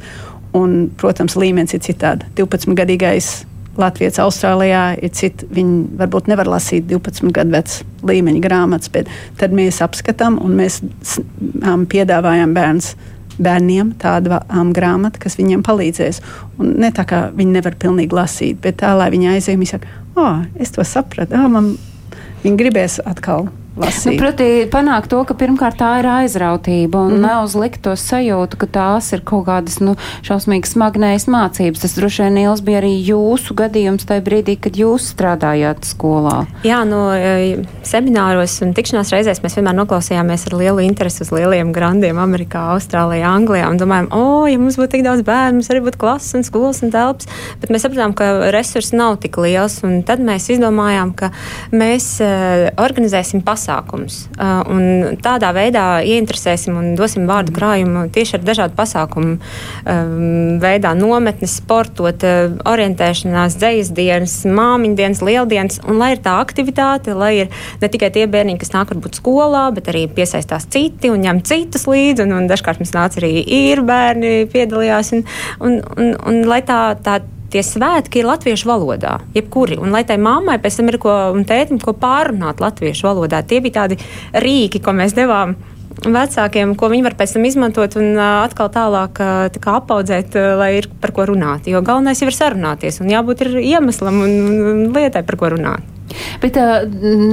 [0.55, 2.27] Un, protams, līmenis ir citādi.
[2.37, 3.45] 12-gadīgais
[3.79, 5.47] Latvijas Austrālijā ir citi.
[5.51, 10.79] Viņi varbūt nevar lasīt 12 gadu vecu līmeņa grāmatas, bet tad mēs apskatām un mēs
[10.85, 12.93] um, piedāvājam bērns,
[13.35, 16.21] bērniem tādu um, grāmatu, kas viņiem palīdzēs.
[16.61, 19.99] Un ne tā kā viņi nevar pilnīgi lasīt, bet tā, lai viņi aizējumi, viņi saka,
[20.15, 21.73] oh, es to sapratu, oh, man
[22.45, 24.15] viņi gribēs atkal lasīt.
[24.15, 27.25] Nu, proti, panākt to, ka pirmkārt tā ir aizrautība un mm.
[27.25, 31.83] neuzlikt to sajūtu, ka tās ir kaut kādas nu, šausmīgi smagnējas mācības.
[31.83, 36.45] Tas droši vien Nils bija arī jūsu gadījums tajā brīdī, kad jūs strādājāt skolā.
[36.67, 41.73] Jā, no e, semināros un tikšanās reizēs mēs vienmēr noklausījāmies ar lielu interesi uz lieliem
[41.75, 45.83] grandiem Amerikā, Austrālijā, Anglijā un domājam, o, ja mums būtu tik daudz bērnu, mums arī
[45.85, 47.29] būtu klases un skolas un telpas,
[47.61, 51.31] bet mēs sapratām, ka resursi nav tik liels un tad mēs izdomājām, ka
[51.75, 54.29] mēs uh, organizēsim pasaules pasākums.
[54.37, 60.93] Uh, un tādā veidā ieinteresēsim un dosim vārdu krājumu tieši ar dažādu pasākumu um, veidā
[60.97, 65.81] nometnes, sportot, uh, orientēšanās, dzejas dienas, māmiņu dienas, lieldienas.
[65.87, 69.67] Un lai ir tā aktivitāte, lai ir ne tikai tie bērni, kas nāk varbūt skolā,
[69.75, 72.25] bet arī piesaistās citi un ņem citus līdzi.
[72.25, 75.15] Un, un dažkārt mums nāca arī īri bērni piedalījās.
[75.15, 75.25] Un,
[75.59, 77.21] un, un, un lai tā, tā
[77.55, 79.79] tie svētki ir latviešu valodā, jebkuri.
[79.79, 83.61] Un lai tai mammai pēc tam ir ko un tētim, ko pārunāt latviešu valodā, tie
[83.63, 83.99] bija tādi
[84.35, 85.55] rīki, ko mēs devām
[86.03, 89.21] vecākiem, ko viņi var pēc tam izmantot un atkal tālāk
[89.55, 91.69] tā apaudzēt, lai ir par ko runāt.
[91.71, 94.39] Jo galvenais jau ir sarunāties un jābūt iemeslam un,
[94.73, 95.94] un lietai, par ko runāt.
[96.43, 96.83] Bet uh,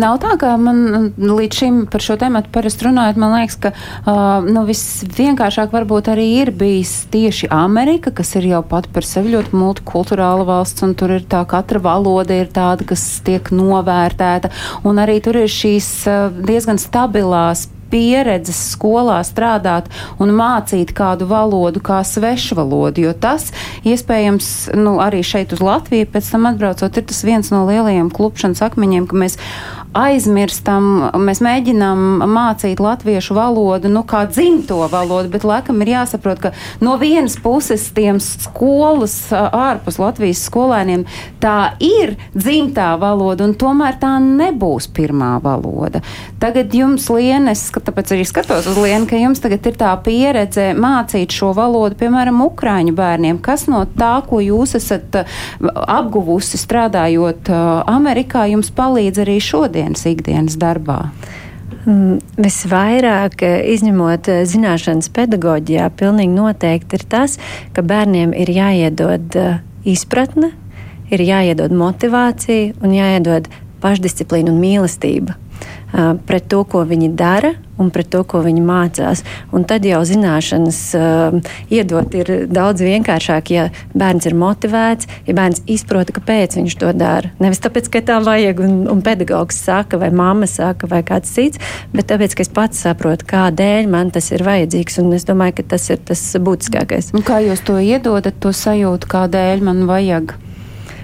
[0.01, 4.47] nav tā, ka man līdz šim par šo tēmu parasti runājot, man liekas, ka uh,
[4.47, 9.57] nu, visvienkāršāk varbūt arī ir bijis tieši Amerika, kas ir jau pat par sevi ļoti
[9.59, 14.53] multikulturāla valsts, un tur ir tā katra valoda ir tāda, kas tiek novērtēta,
[14.89, 19.91] un arī tur ir šīs uh, diezgan stabilās pieredzes skolā strādāt
[20.23, 23.51] un mācīt kādu valodu kā svešu valodu, jo tas
[23.85, 28.65] iespējams nu, arī šeit uz Latviju pēc tam atbraucot ir tas viens no lielajiem klupšanas
[28.65, 29.39] akmeņiem, ka mēs
[29.97, 30.89] aizmirstam,
[31.21, 36.53] mēs mēģinām mācīt latviešu valodu, nu, kā dzimto valodu, bet laikam ir jāsaprot, ka
[36.85, 41.05] no vienas puses tiem skolas ārpus Latvijas skolēniem
[41.43, 46.03] tā ir dzimtā valoda, un tomēr tā nebūs pirmā valoda.
[46.43, 51.35] Tagad jums, Lienes, tāpēc arī skatos uz Lienu, ka jums tagad ir tā pieredze mācīt
[51.37, 53.43] šo valodu, piemēram, ukraiņu bērniem.
[53.45, 55.23] Kas no tā, ko jūs esat
[55.61, 57.53] apguvusi strādājot
[57.93, 59.82] Amerikā, jums palīdz arī šodien?
[59.83, 61.11] Ikdienas, ikdienas darbā?
[61.85, 67.39] Mm, visvairāk eh, izņemot eh, zināšanas pedagoģijā, pilnīgi noteikti ir tas,
[67.75, 70.53] ka bērniem ir jāiedod eh, izpratne,
[71.11, 73.49] ir jāiedod motivācija un jāiedod
[73.83, 75.35] pašdisciplīna un mīlestība.
[76.27, 77.53] Pret to, ko viņi dara
[77.83, 79.23] un pret to, ko viņi mācās.
[79.55, 85.65] Un tad jau zināšanas uh, iedot ir daudz vienkāršāk, ja bērns ir motivēts, ja bērns
[85.73, 87.33] izprot, kāpēc viņš to dara.
[87.43, 91.61] Nevis tāpēc, ka tā vajag un, un pedagogs saka, vai mamma saka, vai kāds cits,
[91.97, 95.01] bet tāpēc, ka es pats saprotu, kādēļ man tas ir vajadzīgs.
[95.03, 97.13] Un es domāju, ka tas ir tas būtiskākais.
[97.17, 100.37] Un kā jūs to iedodat, to sajūtu, kādēļ man vajag?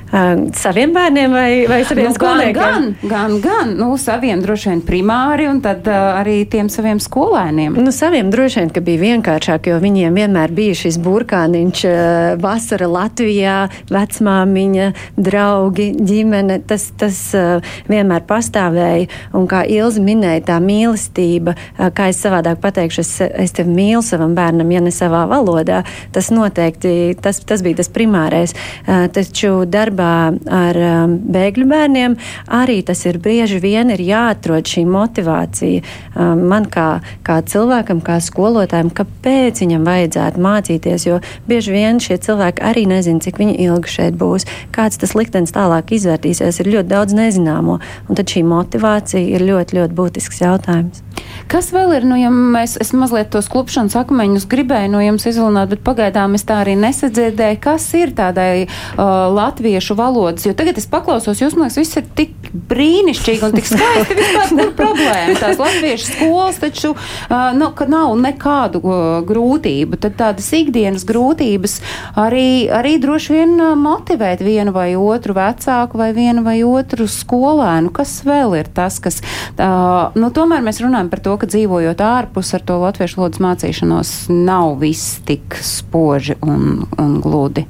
[0.08, 2.54] Uh, saviem bērniem vai, vai saviem nu, skolniekiem?
[2.56, 3.72] Gan, gan, gan.
[3.76, 7.74] Nu, saviem droši vien primāri un tad uh, arī tiem saviem skolēniem.
[7.76, 11.96] Nu, saviem droši vien, ka bija vienkāršāk, jo viņiem vienmēr bija šis burkāniņš uh,
[12.40, 13.58] vasara Latvijā,
[13.92, 14.86] vecmāmiņa,
[15.20, 16.56] draugi, ģimene.
[16.70, 19.10] Tas, tas uh, vienmēr pastāvēja.
[19.36, 24.00] Un kā Ilza minēja, tā mīlestība, uh, kā es savādāk pateikšu, es, es tevi mīlu
[24.08, 25.84] savam bērnam, ja ne savā valodā,
[26.16, 28.56] tas noteikti, tas, tas bija tas primārais.
[28.88, 34.66] Uh, taču darbā darbā ar um, bēgļu bērniem, arī tas ir bieži vien ir jāatrod
[34.68, 35.82] šī motivācija
[36.14, 42.18] um, man kā, kā cilvēkam, kā skolotājam, kāpēc viņam vajadzētu mācīties, jo bieži vien šie
[42.18, 46.92] cilvēki arī nezina, cik viņi ilgi šeit būs, kāds tas liktenis tālāk izvērtīsies, ir ļoti
[46.94, 51.07] daudz nezināmo, un tad šī motivācija ir ļoti, ļoti būtisks jautājums.
[51.48, 55.70] Kas vēl ir, nu, ja mēs, es mazliet tos klupšanas akmeņus gribēju no jums izlunāt,
[55.72, 59.02] bet pagaidām es tā arī nesadzirdēju, kas ir tādai uh,
[59.32, 63.68] latviešu valodas, jo tagad es paklausos, jūs, man liekas, viss ir tik brīnišķīgi un tik
[63.68, 65.36] skaisti vispār, kur problēma.
[65.40, 71.78] Tās latviešu skolas taču, uh, nu, ka nav nekādu uh, grūtību, tad tādas ikdienas grūtības
[72.20, 77.92] arī, arī droši vien uh, motivēt vienu vai otru vecāku vai vienu vai otru skolēnu.
[77.94, 79.20] Kas vēl ir tas, kas,
[79.56, 84.14] uh, nu, tomēr mēs runājam par to, ka dzīvojot ārpus ar to latviešu valodas mācīšanos
[84.32, 87.66] nav viss tik spoži un, un gludi.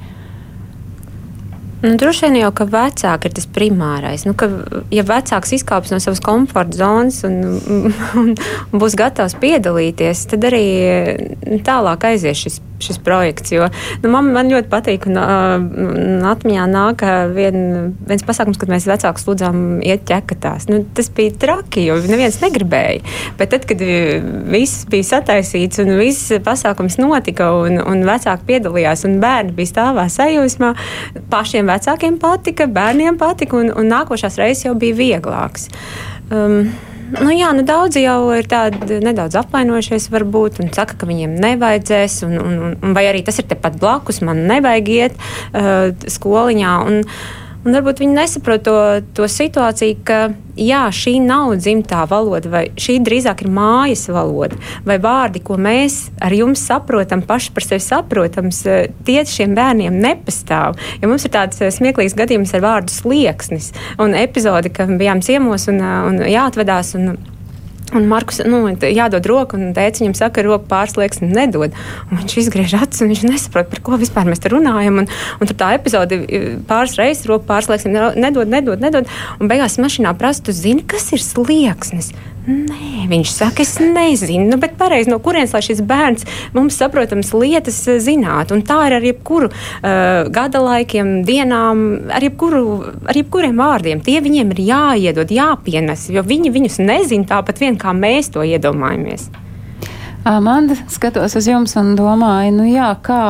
[1.79, 4.25] Nu, droši vien jau, ka vecāki ir tas primārais.
[4.27, 4.49] Nu, ka,
[4.91, 7.37] ja vecāks izkāps no savas komforta zonas un,
[7.71, 10.65] un, un būs gatavs piedalīties, tad arī
[11.67, 13.53] tālāk aizies šis, šis projekts.
[13.55, 13.69] Jo,
[14.03, 17.59] nu, man, man ļoti patīk, un uh, atmiņā nāk vien,
[18.09, 20.69] viens pasākums, kad mēs vecākus lūdzām iet ķekatās.
[20.71, 23.03] Nu, tas bija traki, jo neviens negribēja.
[23.39, 23.83] Bet tad, kad
[24.53, 30.09] viss bija sataisīts un viss pasākums notika un, un vecāki piedalījās un bērni bija stāvā
[30.13, 30.75] sajūsmā,
[31.33, 35.69] pašiem vecākiem patika, bērniem patika, un, un nākošās reizes jau bija vieglāks.
[36.29, 36.69] Um,
[37.09, 42.21] Nu, jā, nu, daudzi jau ir tādi nedaudz apvainojušies, varbūt, un saka, ka viņiem nevajadzēs,
[42.29, 46.75] un, un, un vai arī tas ir tepat blakus, man nevajag iet uh, skoliņā.
[46.89, 48.77] Un, uh, Un varbūt viņi nesaprot to,
[49.13, 50.19] to situāciju, ka
[50.57, 54.57] jā, šī nav dzimtā valoda, vai šī drīzāk ir mājas valoda,
[54.89, 60.01] vai vārdi, ko mēs ar jums saprotam, paši par sevi saprotams, eh, tie šiem bērniem
[60.01, 60.81] nepastāv.
[61.03, 65.69] Ja mums ir tāds eh, smieklīgs gadījums ar vārdu slieksnis un epizodi, ka bijām ciemos
[65.69, 66.97] un, eh, un jāatvedās.
[66.97, 67.19] Un,
[67.97, 71.77] Un Markus, nu, jādod roku, un teica, viņam saka, ka roku pārslēgs nedod.
[72.11, 75.03] Un viņš izgriež acis, un viņš nesaprot, par ko vispār mēs te runājam.
[75.03, 76.21] Un, un tur tā epizode
[76.69, 79.09] pāris reizes roku pārslēgs nedod, nedod, nedod.
[79.41, 82.13] Un beigās mašīnā prasa, tu zini, kas ir slieksnis.
[82.49, 86.25] Nē, viņš saka, es nezinu, nu, bet pareizi no kurienes lai šis bērns
[86.57, 88.57] mums saprotams lietas eh, zinātu.
[88.57, 92.63] Un tā ir ar jebkuru uh, gada laikiem, dienām, ar, jebkuru,
[93.05, 94.01] ar jebkuriem vārdiem.
[94.05, 99.29] Tie viņiem ir jāiedod, jāpienes, jo viņi viņus nezina tāpat vien, kā mēs to iedomājamies.
[100.29, 103.21] Amanda, skatos uz jums un domāju, nu jā, kā,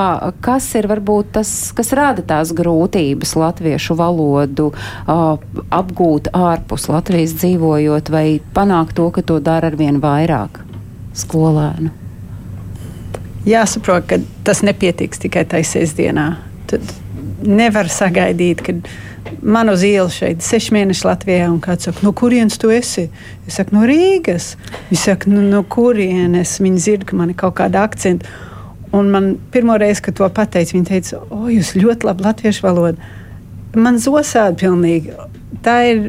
[0.43, 5.39] kas ir varbūt tas, kas rada tās grūtības latviešu valodu uh,
[5.79, 8.25] apgūt ārpus Latvijas dzīvojot vai
[8.57, 10.59] panākt to, ka to dara arvien vairāk
[11.23, 11.93] skolēnu?
[13.47, 16.33] Jāsaprot, ka tas nepietiks tikai taisīs dienā.
[16.67, 16.83] Tad
[17.47, 18.75] nevar sagaidīt, ka
[19.43, 23.09] man uz ielas šeit, seši mēneši Latvijā, un kāds saka, no kurienes tu esi?
[23.49, 24.53] Es saku, no Rīgas.
[24.91, 26.57] Viņš saka, nu, no kurienes?
[26.63, 28.31] Viņi dzird, ka man ir kaut kāda akcenta.
[28.97, 33.11] Un man pirmo reizi, kad to pateica, viņa teica, o, jūs ļoti labi latviešu valodu.
[33.77, 35.13] Man zosāda pilnīgi.
[35.65, 36.09] Tā ir.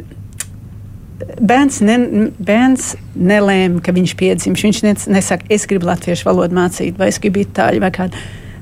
[1.20, 1.98] Bērns, ne,
[2.40, 4.64] bērns nelēma, ka viņš piedzimst.
[4.64, 8.22] Viņš ne, nesaka, es gribu latviešu valodu mācīt, vai es gribu itāļu vai kādu.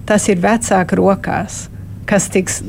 [0.10, 1.67] Tas ir vecāku rokās,
[2.10, 2.63] kas tiks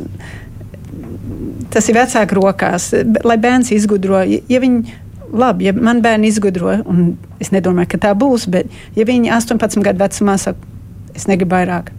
[1.73, 2.91] tas ir vecāku rokās,
[3.25, 4.21] lai bērns izgudro.
[4.25, 4.97] Ja viņi,
[5.33, 9.85] labi, ja man bērni izgudro, un es nedomāju, ka tā būs, bet ja viņi 18
[9.87, 10.75] gadu vecumā saka,
[11.19, 11.93] es negribu vairāk,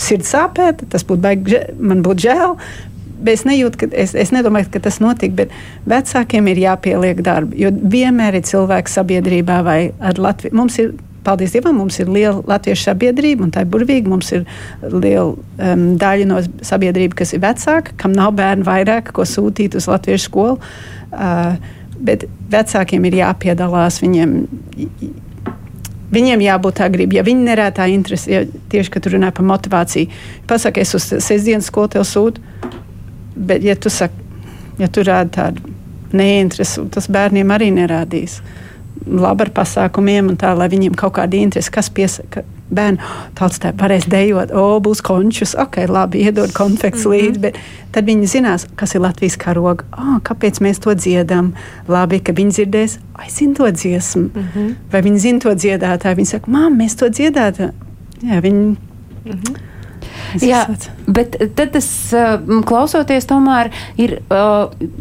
[0.00, 2.56] sirds sāpēt, tas būtu baigi, man būtu žēl.
[3.32, 5.54] Es nejūtu, ka es, es nedomāju, ka tas notika, bet
[5.88, 7.62] vecākiem ir jāpieliek darbi.
[7.62, 10.52] Jo vienmēr ir cilvēki sabiedrībā vai ar Latviju.
[10.58, 10.92] Mums ir
[11.26, 14.10] paldies Dievam, mums ir liela latviešu sabiedrība, un tā ir burvīga.
[14.12, 14.46] Mums ir
[14.86, 19.90] liela um, daļa no sabiedrības, kas ir vecāka, kam nav bērnu vairāk, ko sūtīt uz
[19.90, 20.60] latviešu skolu.
[21.10, 24.32] Uh, Bet vecākiem ir jāpiedalās, viņiem,
[26.12, 27.16] viņiem jābūt tā gribi.
[27.18, 30.10] Ja viņi nerētā tā interesi, ja tieši, kad runā par motivāciju,
[30.48, 32.44] pasaki, es uz sestdienas skolu tev sūtu,
[33.36, 34.28] bet ja tu saki,
[34.80, 35.72] ja tu rādi tādu
[36.16, 38.38] neinteresi, tas bērniem arī nerādīs.
[39.06, 42.42] Labi ar pasākumiem un tā, lai viņiem kaut kāda interese, kas piesaka.
[42.66, 42.98] Bērni
[43.38, 47.26] tāds tā varēs dejot, o, būs končus, ok, labi, iedod konfekts mm -hmm.
[47.26, 47.58] līdzi, bet
[47.92, 51.52] tad viņi zinās, kas ir Latvijas karoga, oh, kāpēc mēs to dziedam.
[51.88, 54.74] Labi, ka viņi dzirdēs, ai, zina to dziesmu, mm -hmm.
[54.92, 56.16] vai viņi zina to dziedātāju.
[56.16, 57.70] Viņi saka, mām, mēs to dziedātu.
[58.22, 58.76] Jā, viņi.
[59.24, 59.56] Mm -hmm.
[60.42, 60.62] Jā,
[61.06, 61.88] bet tad tas
[62.66, 64.18] klausoties, tomēr ir,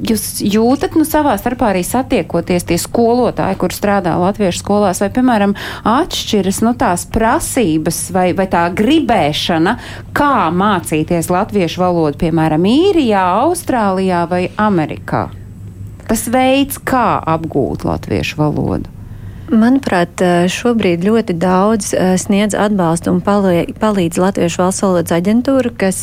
[0.09, 5.55] jūs jūtat nu, savā starpā arī satiekoties tie skolotāji, kur strādā latviešu skolās, vai, piemēram,
[5.89, 9.77] atšķiras nu, tās prasības vai, vai tā gribēšana,
[10.15, 15.27] kā mācīties latviešu valodu, piemēram, Īrijā, Austrālijā vai Amerikā?
[16.05, 18.94] Tas veids, kā apgūt latviešu valodu.
[19.45, 20.17] Manuprāt,
[20.49, 25.99] šobrīd ļoti daudz sniedz atbalstu un palīdz Latviešu valsts valodas aģentūra, kas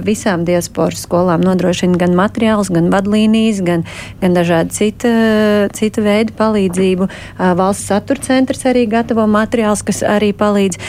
[0.00, 3.84] visām diasporas skolām nodrošina gan materiālus, gan vadlīnijas, gan,
[4.22, 5.12] gan dažādu citu,
[5.76, 7.10] citu veidu palīdzību.
[7.60, 10.80] Valsts satura centrs arī gatavo materiālus, kas arī palīdz.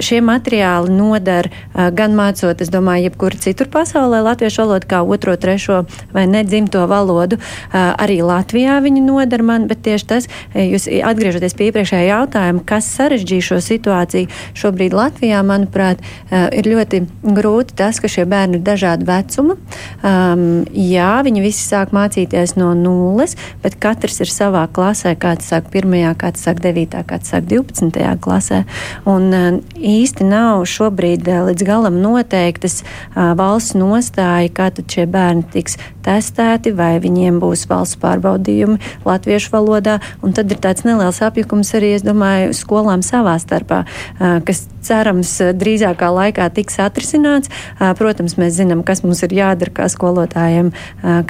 [0.00, 5.84] Šie materiāli nodara gan mācot, es domāju, jebkur citur pasaulē latviešu valodu kā otro, trešo
[6.16, 7.36] vai nedzimto valodu.
[7.76, 12.88] Arī Latvijā viņi nodara man, bet tieši tas, jūs atgriežoties atgriezīties pie iepriekšējā jautājuma, kas
[12.96, 14.28] sarežģīja šo situāciju.
[14.54, 15.98] Šobrīd Latvijā, manuprāt,
[16.30, 19.56] eh, ir ļoti grūti tas, ka šie bērni ir dažāda vecuma.
[20.02, 25.16] Um, jā, viņi visi sāk mācīties no nulles, bet katrs ir savā klasē.
[25.16, 28.64] Kāds sāk pirmajā, kāds sāk devītā, kāds sāk divpadsmitajā klasē.
[29.06, 32.82] Un uh, īsti nav šobrīd uh, līdz galam noteiktas
[33.14, 35.76] valsts nostāja, kā tad šie bērni tiks
[36.10, 39.98] testēti, vai viņiem būs valsts pārbaudījumi latviešu valodā.
[40.26, 43.84] Un tad ir tāds neliels apjukums arī, es domāju, skolām savā starpā,
[44.18, 47.52] kas cerams drīzākā laikā tiks atrisināts.
[48.00, 50.72] Protams, mēs zinām, kas mums ir jādara kā skolotājiem,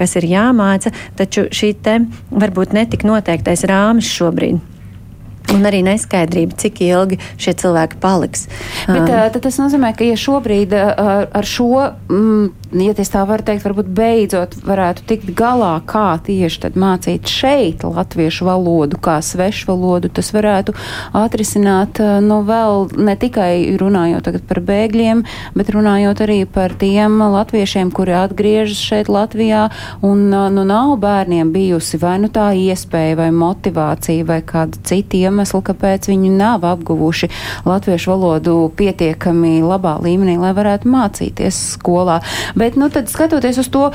[0.01, 4.70] kas ir jāmāca, taču šī te varbūt netik noteiktais rāmis šobrīd.
[5.55, 8.47] Un arī neskaidrība, cik ilgi šie cilvēki paliks.
[8.87, 11.71] Bet, uh, tas nozīmē, ka ja šobrīd uh, ar šo
[12.11, 18.47] mm, ja tā var teikt, varbūt beidzot varētu tikt galā, kā tieši mācīt šeit latviešu
[18.47, 20.75] valodu, kā svešu valodu, tas varētu
[21.17, 25.25] atrisināt, nu, vēl ne tikai runājot par bēgļiem,
[25.57, 29.67] bet runājot arī par tiem latviešiem, kuri atgriežas šeit Latvijā,
[30.07, 35.39] un, nu, nav bērniem bijusi vai nu tā iespēja vai motivācija vai kāda cita iemesla,
[35.48, 37.31] kāpēc viņi nav apguvuši
[37.68, 42.20] latviešu valodu pietiekami labā līmenī, lai varētu mācīties skolā.
[42.59, 43.88] Bet, nu, tad skatoties uz to,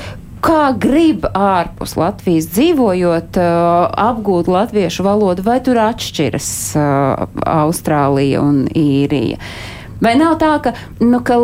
[0.46, 8.66] kā grib ārpus Latvijas dzīvojot, uh, apgūt latviešu valodu, vai tur atšķiras uh, Austrālija un
[8.70, 9.40] Īrija?
[10.04, 11.38] Vai nav tā, ka, nu, ka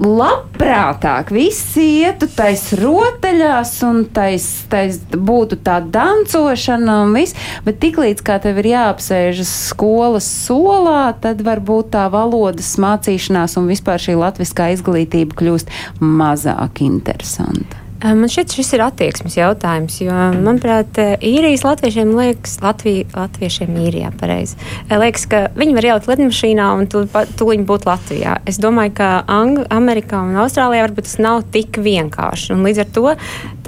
[0.00, 8.24] labprātāk visi ietu tais rotaļās un tais, tais būtu tā dancošana un viss, bet tiklīdz
[8.24, 14.72] kā tev ir jāapsēžas skolas solā, tad varbūt tā valodas mācīšanās un vispār šī latviskā
[14.78, 17.81] izglītība kļūst mazāk interesanta.
[18.02, 24.58] Man šķiet, šis ir attieksmes jautājums, jo, manuprāt, īrijas latviešiem liekas, Latvija, latviešiem īrijā pareizi.
[24.90, 28.40] Liekas, ka viņi var ielikt lidmašīnā un tūlīt būt Latvijā.
[28.50, 32.56] Es domāju, ka Ang Amerikā un Austrālijā varbūt tas nav tik vienkārši.
[32.56, 33.06] Un līdz ar to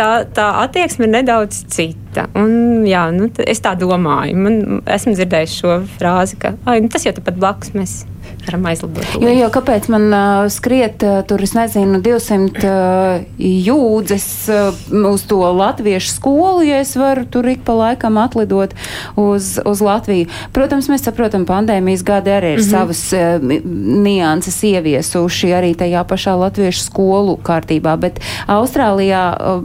[0.00, 2.03] tā, tā attieksme ir nedaudz cita.
[2.38, 4.38] Un, jā, nu, es tā domāju.
[4.46, 8.02] Man, esmu dzirdējis šo frāzi, ka nu, tas jau tepat blakus mēs
[8.46, 9.06] varam aizlidot.
[9.20, 15.24] Jo, jo kāpēc man uh, skriet uh, tur, es nezinu, 200 uh, jūdzes uh, uz
[15.28, 18.74] to latviešu skolu, ja es varu tur ik pa laikam atlidot
[19.20, 20.28] uz, uz Latviju.
[20.56, 22.70] Protams, mēs saprotam, pandēmijas gadi arī ir mm -hmm.
[22.70, 29.62] savas uh, nianses ieviesuši arī tajā pašā latviešu skolu kārtībā, bet Austrālijā uh,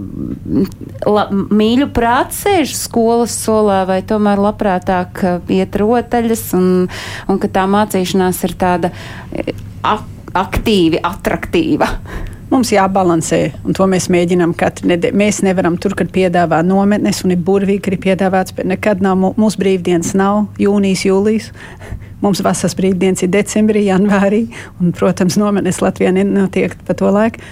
[1.05, 6.67] la, mīļu prāts sēž skolas solā vai tomēr labprātāk iet rotaļas un,
[7.30, 8.91] un ka tā mācīšanās ir tāda
[9.34, 9.54] e,
[10.38, 11.89] aktīvi, attraktīva.
[12.49, 15.17] Mums jābalansē, un to mēs mēģinām katru nedēļu.
[15.21, 19.62] Mēs nevaram tur, kad piedāvā nometnes, un ir burvīgi, ir piedāvāts, bet nekad nav mūsu
[19.62, 21.52] brīvdienas, nav jūnijas, jūlijas.
[22.23, 24.47] Mums vasaras brīvdienas ir decembrī, janvārī,
[24.82, 27.45] un, protams, nometnes Latvijā nenotiek pa to laiku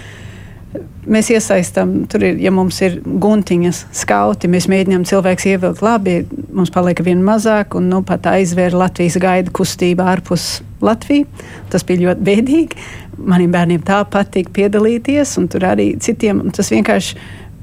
[1.08, 6.20] mēs iesaistām, tur ir, ja mums ir guntiņas, skauti, mēs mēģinām cilvēks ievilkt labi,
[6.52, 11.26] mums paliek vien mazāk, un nu, pat aizvēra Latvijas gaida kustība ārpus Latviju.
[11.72, 12.86] Tas bija ļoti bēdīgi.
[13.18, 17.18] Maniem bērniem tā patīk piedalīties, un tur arī citiem tas vienkārši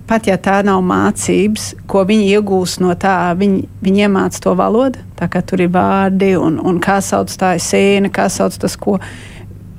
[0.06, 5.02] pat ja tā nav mācības, ko viņi iegūst no tā, viņi, viņi iemāca to valodu.
[5.18, 9.00] Tā kā tur ir vārdi un, un kā sauc tā sēne, kā sauc tas, ko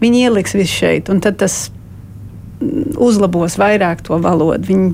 [0.02, 1.12] viņi ieliks visu šeit.
[1.12, 1.66] Un tad tas
[2.60, 4.66] uzlabos vairāk to valodu.
[4.70, 4.90] Viņi,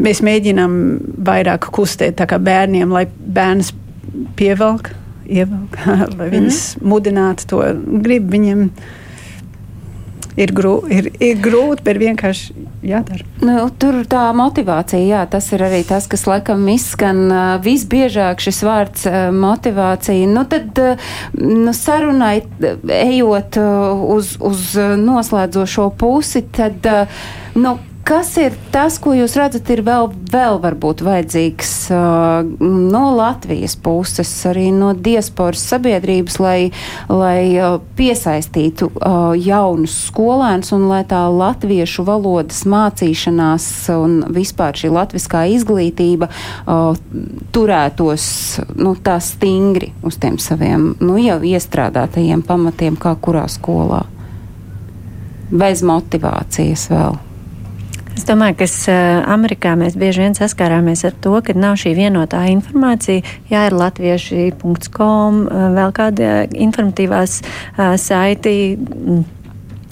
[0.00, 0.74] mēs mēģinām
[1.26, 3.72] vairāk kustēt bērniem, lai bērns
[4.38, 4.92] pievelk,
[5.26, 5.78] ievelk,
[6.18, 7.62] lai viņus mm mudinātu to
[8.04, 8.68] grib viņiem
[10.40, 13.26] ir, grū, ir, ir grūti, bet vienkārši jādara.
[13.44, 17.26] Nu, tur tā motivācija, jā, tas ir arī tas, kas laikam izskan
[17.64, 20.30] visbiežāk šis vārds motivācija.
[20.30, 20.80] Nu, tad
[21.36, 22.40] nu, sarunai
[23.00, 24.66] ejot uz, uz
[25.00, 26.90] noslēdzošo pusi, tad
[27.58, 27.76] nu,
[28.10, 34.32] Kas ir tas, ko jūs redzat, ir vēl, vēl varbūt vajadzīgs uh, no Latvijas puses,
[34.50, 36.72] arī no diasporas sabiedrības, lai,
[37.06, 44.90] lai uh, piesaistītu uh, jaunus skolēnus un lai tā latviešu valodas mācīšanās un vispār šī
[44.98, 46.98] latviskā izglītība uh,
[47.54, 48.26] turētos
[48.74, 54.02] nu, tā stingri uz tiem saviem nu, jau iestrādātajiem pamatiem, kā kurā skolā?
[55.54, 57.26] Bez motivācijas vēl.
[58.16, 58.96] Es domāju, ka
[59.32, 63.24] Amerikā mēs bieži vien saskārāmies ar to, ka nav šī vienotā informācija.
[63.50, 65.42] Jā, ir latvieši.com,
[65.76, 67.40] vēl kāda informatīvās
[68.02, 68.56] saiti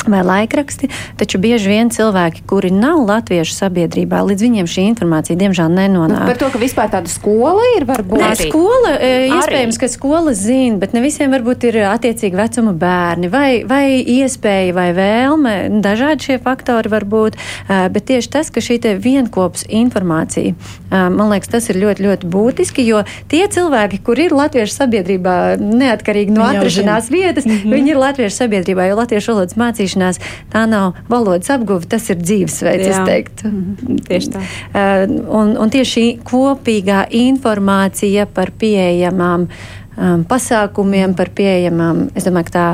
[0.06, 0.88] vai laikraksti,
[1.18, 6.26] taču bieži vien cilvēki, kuri nav latviešu sabiedrībā, līdz viņiem šī informācija diemžēl nenonāk.
[6.30, 8.22] Par to, ka vispār tāda skola ir, varbūt?
[8.22, 13.30] Nē, skola, e, iespējams, ka skola zina, bet ne visiem varbūt ir attiecīgi vecuma bērni
[13.32, 17.36] vai, vai iespēja vai vēlme, dažādi šie faktori var būt,
[17.66, 22.06] e, bet tieši tas, ka šī te vienkops informācija, e, man liekas, tas ir ļoti,
[22.06, 27.76] ļoti būtiski, jo tie cilvēki, kur ir latviešu sabiedrībā neatkarīgi no atrašanās vietas, mm -hmm.
[27.76, 30.20] viņi ir latviešu sabiedrībā, jo latviešu valodas mācīšana mācīšanās,
[30.52, 32.92] tā nav valodas apguve, tas ir dzīvesveids, Jā.
[32.92, 33.48] es teiktu.
[33.48, 33.98] Mhm.
[34.08, 34.44] Tieši tā.
[34.72, 35.06] Uh,
[35.40, 42.52] un, un tieši šī kopīgā informācija par pieejamām um, pasākumiem, par pieejamām, es domāju, ka
[42.58, 42.68] tā.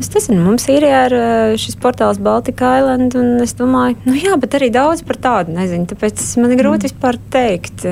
[0.00, 4.34] Es nezinu, mums ir ar uh, šis portāls Baltika Island, un es domāju, nu jā,
[4.40, 6.88] bet arī daudz par tādu nezinu, tāpēc man ir grūti mm.
[6.88, 7.86] vispār teikt.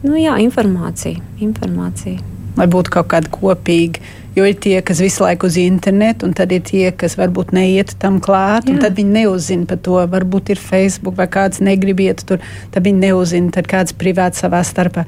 [0.00, 2.24] Nu jā, informācija, informācija.
[2.56, 4.00] Lai būtu kaut kāda kopīga
[4.36, 7.96] Jo ir tie, kas visu laiku uz internetu, un tad ir tie, kas varbūt neiet
[7.98, 8.74] tam klāt, Jā.
[8.76, 9.98] un tad viņi neuzzina par to.
[10.12, 12.38] Varbūt ir Facebook vai kāds negrib iet tur,
[12.70, 15.06] tad viņi neuzzina, tad kāds privāti savā starpā.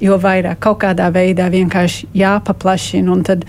[0.00, 3.46] Jo vairāk kaut kādā veidā vienkārši jāpaplašina, un tad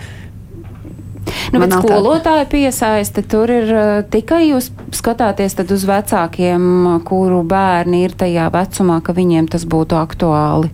[1.25, 6.65] Nu, bet skolotāja piesaiste tur ir uh, tikai jūs skatāties uz vecākiem,
[7.07, 10.69] kuru bērni ir tajā vecumā, ka viņiem tas būtu aktuāli.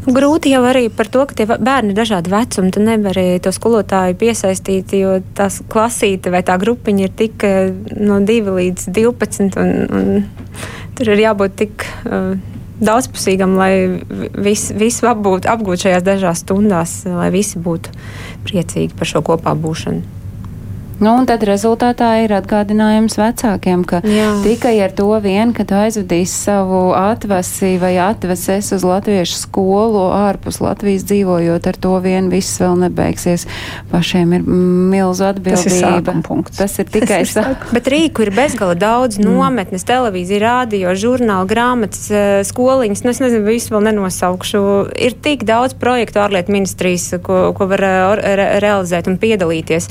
[0.00, 2.70] Grūti jau arī par to, ka tie bērni ir dažādi vecumi.
[2.72, 7.68] Tu nevari to skolotāju piesaistīt, jo tās klasīte vai tā grupiņa ir tik eh,
[8.00, 9.58] no 2 līdz 12.
[9.60, 12.32] Un, un tur ir jābūt tik uh,
[12.80, 13.72] daudzpusīgam, lai
[14.40, 17.92] visu vis apgūtu apgūt šajās dažās stundās, lai visi būtu
[18.48, 20.19] priecīgi par šo kopā būšanu.
[21.00, 24.34] Nu, un tad rezultātā ir atgādinājums vecākiem, ka Jā.
[24.44, 31.06] tikai ar to vien, kad aizvedīs savu atvasi vai atveses uz latviešu skolu ārpus Latvijas
[31.08, 33.46] dzīvojot, ar to vien viss vēl nebeigsies.
[33.88, 35.56] Pašiem ir milzu atbildība.
[35.56, 37.72] Tas ir, Tas ir tikai sākums.
[37.72, 39.24] Bet rīku ir bezgala daudz mm.
[39.24, 43.04] nometnes, televīzija, rādio, žurnāli, grāmatas, eh, skoliņas.
[43.06, 44.62] Nu, es nezinu, visu vēl nenosaukšu.
[45.00, 49.88] Ir tik daudz projektu ārlietu ministrijas, ko, ko var eh, re realizēt un piedalīties.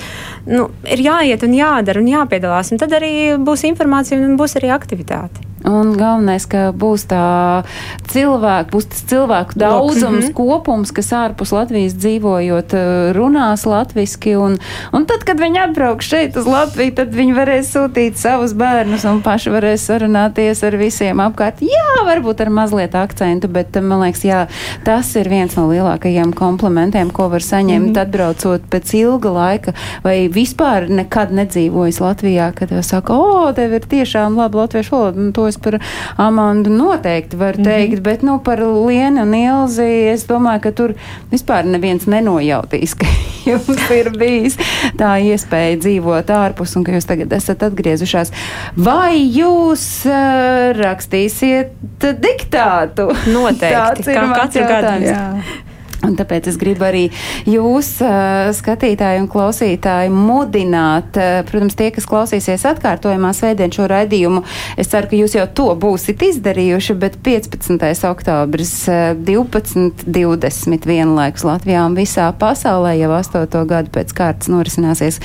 [0.50, 2.74] Nu, ir ir jāiet un jādara un jāpiedalās.
[2.74, 5.48] Un tad arī būs informācija un būs arī aktivitāte.
[5.68, 7.64] Un galvenais, ka būs tā
[8.08, 10.34] cilvēku, būs tas cilvēku daudzums, mm -hmm.
[10.34, 14.36] kopums, kas ārpus Latvijas dzīvojot, eh, runās latviski.
[14.36, 14.58] Un,
[14.94, 19.22] un tad, kad viņi atbrauks šeit uz Latviju, tad viņi varēs sūtīt savus bērnus un
[19.22, 21.62] paši varēs sarunāties ar visiem apkārt.
[21.62, 24.48] Jā, varbūt ar mazliet akcentu, bet eh, man liekas, jā,
[24.84, 28.02] tas ir viens no lielākajiem komplimentiem, ko var saņemt mm -hmm.
[28.02, 34.38] atbraucot pēc ilga laika vai vispār nekad nedzīvojis Latvijā, kad saka, o, tev ir tiešām
[34.38, 35.80] laba latviešu valoda es par
[36.18, 37.68] Amandu noteikti varu mhm.
[37.68, 38.04] teikt, mm -hmm.
[38.04, 40.94] bet nu, par Lienu un Ilzi es domāju, ka tur
[41.32, 43.08] vispār neviens nenojautīs, ka
[43.46, 44.58] jums ir bijis
[44.98, 48.32] tā iespēja dzīvot ārpus un ka jūs tagad esat atgriezušās.
[48.76, 53.10] Vai jūs uh, rakstīsiet diktātu?
[53.34, 54.12] Noteikti.
[54.20, 55.69] Kā katru gadu.
[56.06, 57.02] Un tāpēc es gribu arī
[57.50, 64.46] jūs, uh, skatītāji un klausītāji, mudināt, uh, protams, tie, kas klausīsies atkārtojumā svētdien šo raidījumu,
[64.80, 67.84] es ceru, ka jūs jau to būsit izdarījuši, bet 15.
[68.08, 73.66] oktobris uh, 12.20 vienlaikus Latvijā un visā pasaulē jau 8.
[73.68, 75.20] gadu pēc kārtas norisināsies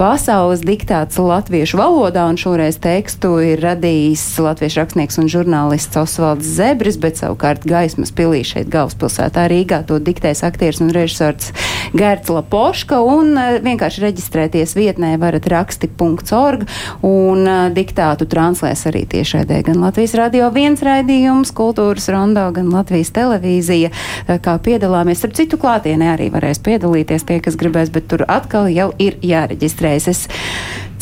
[0.00, 6.96] pasaules diktāts latviešu valodā, un šoreiz tekstu ir radījis latviešu rakstnieks un žurnālists Osvalds Zebris,
[7.00, 11.50] bet savukārt gaismas pilī šeit galvaspilsētā Rīgā to diktēs aktieris un režisors
[11.94, 16.64] Gērts Lapoška, un uh, vienkārši reģistrēties vietnē varat raksti.org,
[17.06, 23.12] un uh, diktātu translēs arī tiešraidē gan Latvijas radio viens raidījums, kultūras rondo, gan Latvijas
[23.14, 25.20] televīzija, uh, kā piedalāmies.
[25.22, 30.10] Starp citu, klātienē arī varēs piedalīties tie, kas gribēs, bet tur atkal jau ir jāreģistrējas.
[30.14, 30.26] Es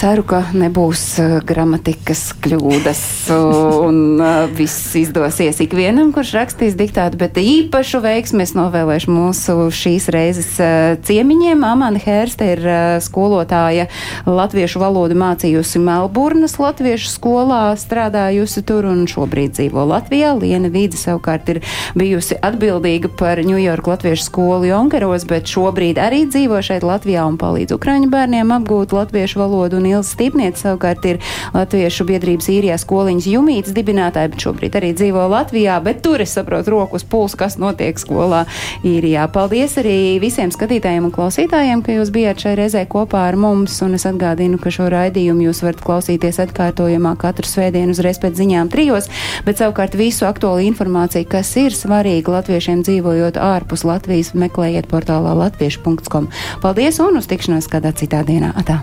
[0.01, 3.03] ceru, ka nebūs uh, gramatikas kļūdas
[3.87, 10.09] un uh, viss izdosies ikvienam, kurš rakstīs diktātu, bet īpašu veiksmi es novēlēšu mūsu šīs
[10.15, 11.65] reizes uh, ciemiņiem.
[11.67, 12.65] Amanda Hērste ir
[13.05, 13.87] skolotāja
[14.27, 20.33] latviešu valodu mācījusi Melburnas latviešu skolā, strādājusi tur un šobrīd dzīvo Latvijā.
[20.39, 21.63] Liena Vīdze savukārt ir
[21.99, 27.77] bijusi atbildīga par York latviešu skolu Jonkeros, bet šobrīd arī dzīvo šeit Latvijā un palīdz
[27.77, 31.21] Ukraiņu bērniem apgūt latviešu valodu un Ilza Stipniece savukārt ir
[31.55, 36.75] Latviešu biedrības īrijā skoliņas jumītas dibinātāja, bet šobrīd arī dzīvo Latvijā, bet tur es saprotu
[36.75, 38.45] roku uz pulsu, kas notiek skolā
[38.87, 39.27] īrijā.
[39.33, 43.97] Paldies arī visiem skatītājiem un klausītājiem, ka jūs bijāt šai reizē kopā ar mums, un
[43.99, 49.11] es atgādinu, ka šo raidījumu jūs varat klausīties atkārtojumā katru svētdienu uzreiz pēc ziņām trijos,
[49.47, 56.31] bet savukārt visu aktuālu informāciju, kas ir svarīga latviešiem dzīvojot ārpus Latvijas, meklējiet portālā latviešu.com.
[56.65, 58.55] Paldies un uz tikšanos kādā citā dienā.
[58.59, 58.83] Atā.